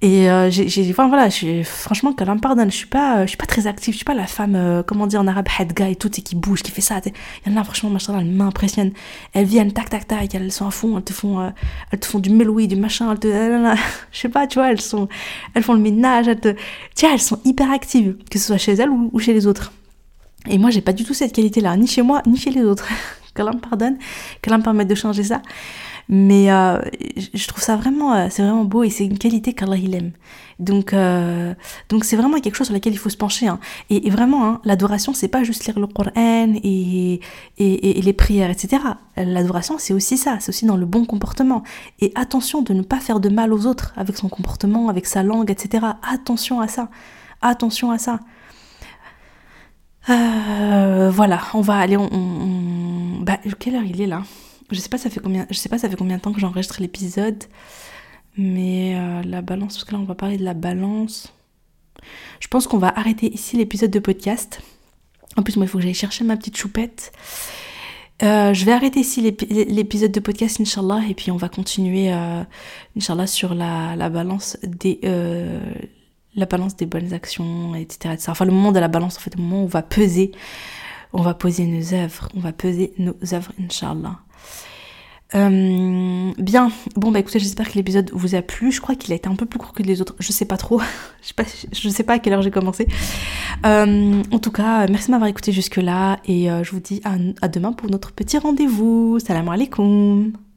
Et 0.00 0.30
euh, 0.30 0.48
j'ai, 0.48 0.88
enfin, 0.90 1.08
voilà, 1.08 1.28
franchement, 1.64 2.14
qu'elle 2.14 2.30
me 2.30 2.38
pardonne, 2.38 2.70
je 2.70 2.76
suis 2.76 2.86
pas, 2.86 3.26
je 3.26 3.28
suis 3.28 3.36
pas 3.36 3.44
très 3.44 3.66
active, 3.66 3.92
je 3.92 3.98
suis 3.98 4.04
pas 4.06 4.14
la 4.14 4.26
femme, 4.26 4.54
euh, 4.54 4.82
comment 4.82 5.06
dire 5.06 5.20
en 5.20 5.26
arabe, 5.26 5.48
hadga 5.58 5.90
et 5.90 5.96
tout, 5.96 6.08
et 6.18 6.22
qui 6.22 6.36
bouge, 6.36 6.62
qui 6.62 6.70
fait 6.70 6.80
ça. 6.80 7.00
Il 7.04 7.52
y 7.52 7.54
en 7.54 7.60
a, 7.60 7.64
franchement, 7.64 7.90
machin, 7.90 8.18
elles 8.18 8.24
m'impressionnent. 8.24 8.92
Elles 9.34 9.44
viennent, 9.44 9.72
tac, 9.72 9.90
tac, 9.90 10.08
tac, 10.08 10.34
elles 10.34 10.52
sont 10.52 10.66
à 10.66 10.70
fond, 10.70 10.96
elles 10.96 11.04
te 11.04 11.12
font, 11.12 11.52
elles 11.90 11.98
te 12.00 12.06
font 12.06 12.18
du 12.18 12.30
meloui, 12.30 12.66
du 12.66 12.76
machin, 12.76 13.12
elles 13.12 13.18
te, 13.18 13.28
je 14.12 14.18
sais 14.18 14.30
pas, 14.30 14.46
tu 14.46 14.58
vois, 14.58 14.70
elles 14.70 14.80
sont, 14.80 15.06
elles 15.52 15.64
font 15.64 15.74
le 15.74 15.80
ménage, 15.80 16.28
elles 16.28 16.40
te, 16.40 16.54
tiens, 16.94 17.10
elles 17.12 17.20
sont 17.20 17.40
hyper 17.44 17.70
actives, 17.70 18.16
que 18.30 18.38
ce 18.38 18.46
soit 18.46 18.58
chez 18.58 18.72
elles 18.72 18.90
ou, 18.90 19.18
chez 19.18 19.34
les 19.34 19.46
autres. 19.46 19.72
Et 20.48 20.58
moi, 20.58 20.70
j'ai 20.70 20.80
pas 20.80 20.92
du 20.92 21.04
tout 21.04 21.14
cette 21.14 21.32
qualité-là, 21.32 21.76
ni 21.76 21.86
chez 21.86 22.02
moi, 22.02 22.22
ni 22.26 22.36
chez 22.36 22.50
les 22.50 22.64
autres. 22.64 22.88
qu'elle 23.38 23.46
me 23.46 23.60
pardonne, 23.60 23.98
qu'elle 24.42 24.56
me 24.56 24.62
permette 24.62 24.88
de 24.88 24.94
changer 24.94 25.22
ça. 25.24 25.42
Mais 26.10 26.50
euh, 26.50 26.80
je 27.34 27.46
trouve 27.48 27.62
ça 27.62 27.76
vraiment, 27.76 28.14
euh, 28.14 28.28
c'est 28.30 28.42
vraiment 28.42 28.64
beau 28.64 28.82
et 28.82 28.88
c'est 28.88 29.04
une 29.04 29.18
qualité 29.18 29.52
qu'Allah 29.52 29.76
il 29.76 29.94
aime. 29.94 30.12
Donc, 30.58 30.94
euh, 30.94 31.54
donc 31.90 32.04
c'est 32.04 32.16
vraiment 32.16 32.40
quelque 32.40 32.54
chose 32.54 32.68
sur 32.68 32.74
lequel 32.74 32.94
il 32.94 32.98
faut 32.98 33.10
se 33.10 33.16
pencher. 33.16 33.46
Hein. 33.46 33.60
Et, 33.90 34.08
vraiment, 34.08 34.46
hein, 34.46 34.60
l'adoration, 34.64 35.12
c'est 35.12 35.28
pas 35.28 35.44
juste 35.44 35.66
lire 35.66 35.78
le 35.78 35.86
Coran 35.86 36.54
et, 36.64 37.20
et, 37.58 37.98
et 37.98 38.02
les 38.02 38.12
prières, 38.14 38.50
etc. 38.50 38.82
L'adoration, 39.16 39.76
c'est 39.78 39.92
aussi 39.92 40.16
ça, 40.16 40.38
c'est 40.40 40.48
aussi 40.48 40.64
dans 40.64 40.78
le 40.78 40.86
bon 40.86 41.04
comportement. 41.04 41.62
Et 42.00 42.10
attention 42.14 42.62
de 42.62 42.72
ne 42.72 42.82
pas 42.82 43.00
faire 43.00 43.20
de 43.20 43.28
mal 43.28 43.52
aux 43.52 43.66
autres 43.66 43.92
avec 43.96 44.16
son 44.16 44.30
comportement, 44.30 44.88
avec 44.88 45.04
sa 45.04 45.22
langue, 45.22 45.50
etc. 45.50 45.86
Attention 46.10 46.60
à 46.60 46.68
ça. 46.68 46.88
Attention 47.42 47.90
à 47.90 47.98
ça. 47.98 48.20
Euh, 50.10 51.10
voilà, 51.10 51.40
on 51.54 51.60
va 51.60 51.76
aller. 51.76 51.96
On. 51.96 53.20
Bah, 53.20 53.38
quelle 53.58 53.76
heure 53.76 53.84
il 53.84 54.00
est 54.00 54.06
là? 54.06 54.22
Je 54.70 54.78
sais 54.80 54.88
pas 54.88 54.98
ça 54.98 55.08
fait 55.08 55.20
combien 55.20 55.46
je 55.50 55.56
sais 55.56 55.68
pas 55.68 55.78
ça 55.78 55.88
fait 55.88 55.96
combien 55.96 56.16
de 56.16 56.22
temps 56.22 56.32
que 56.32 56.40
j'enregistre 56.40 56.80
l'épisode 56.80 57.44
mais 58.36 58.94
euh, 58.96 59.22
la 59.22 59.40
balance 59.40 59.74
parce 59.74 59.84
que 59.84 59.92
là 59.92 59.98
on 59.98 60.04
va 60.04 60.14
parler 60.14 60.36
de 60.36 60.44
la 60.44 60.54
balance 60.54 61.32
je 62.40 62.48
pense 62.48 62.66
qu'on 62.66 62.78
va 62.78 62.96
arrêter 62.98 63.32
ici 63.32 63.56
l'épisode 63.56 63.90
de 63.90 63.98
podcast 63.98 64.60
en 65.36 65.42
plus 65.42 65.56
moi 65.56 65.64
il 65.64 65.68
faut 65.68 65.78
que 65.78 65.84
j'aille 65.84 65.94
chercher 65.94 66.24
ma 66.24 66.36
petite 66.36 66.56
choupette 66.56 67.12
euh, 68.22 68.52
je 68.52 68.64
vais 68.64 68.72
arrêter 68.72 69.00
ici 69.00 69.22
l'épisode 69.22 70.12
de 70.12 70.20
podcast 70.20 70.60
Inch'Allah 70.60 71.02
et 71.08 71.14
puis 71.14 71.30
on 71.30 71.36
va 71.36 71.48
continuer 71.48 72.12
euh, 72.12 72.42
Inch'Allah 72.96 73.26
sur 73.26 73.54
la, 73.54 73.96
la 73.96 74.10
balance 74.10 74.58
des 74.62 75.00
la 76.38 76.46
balance 76.46 76.76
des 76.76 76.86
bonnes 76.86 77.12
actions 77.12 77.74
etc., 77.74 78.16
enfin 78.28 78.44
le 78.44 78.52
moment 78.52 78.72
de 78.72 78.78
la 78.78 78.88
balance 78.88 79.16
en 79.16 79.20
fait 79.20 79.34
le 79.36 79.42
moment 79.42 79.62
où 79.62 79.64
on 79.64 79.68
va 79.68 79.82
peser 79.82 80.32
on 81.12 81.22
va 81.22 81.34
poser 81.34 81.66
nos 81.66 81.94
œuvres 81.94 82.28
on 82.36 82.40
va 82.40 82.52
peser 82.52 82.92
nos 82.98 83.16
œuvres 83.32 83.52
Inch'Allah 83.60 84.20
euh, 85.34 86.32
bien, 86.38 86.72
bon 86.96 87.10
bah 87.10 87.18
écoutez, 87.18 87.38
j'espère 87.38 87.70
que 87.70 87.74
l'épisode 87.74 88.10
vous 88.14 88.34
a 88.34 88.42
plu. 88.42 88.72
Je 88.72 88.80
crois 88.80 88.94
qu'il 88.94 89.12
a 89.12 89.16
été 89.16 89.28
un 89.28 89.34
peu 89.34 89.46
plus 89.46 89.58
court 89.58 89.72
que 89.72 89.82
les 89.82 90.00
autres. 90.00 90.14
Je 90.18 90.32
sais 90.32 90.46
pas 90.46 90.56
trop. 90.56 90.80
je, 91.22 91.28
sais 91.28 91.34
pas, 91.34 91.44
je 91.72 91.88
sais 91.88 92.02
pas 92.02 92.14
à 92.14 92.18
quelle 92.18 92.32
heure 92.32 92.42
j'ai 92.42 92.50
commencé. 92.50 92.88
Euh, 93.66 94.22
en 94.30 94.38
tout 94.38 94.50
cas, 94.50 94.86
merci 94.88 95.06
de 95.06 95.12
m'avoir 95.12 95.28
écouté 95.28 95.52
jusque 95.52 95.76
là 95.76 96.18
et 96.24 96.50
euh, 96.50 96.64
je 96.64 96.70
vous 96.70 96.80
dis 96.80 97.00
à, 97.04 97.16
à 97.42 97.48
demain 97.48 97.72
pour 97.72 97.90
notre 97.90 98.12
petit 98.12 98.38
rendez-vous. 98.38 99.18
Salam 99.20 99.48
alaikum. 99.48 100.47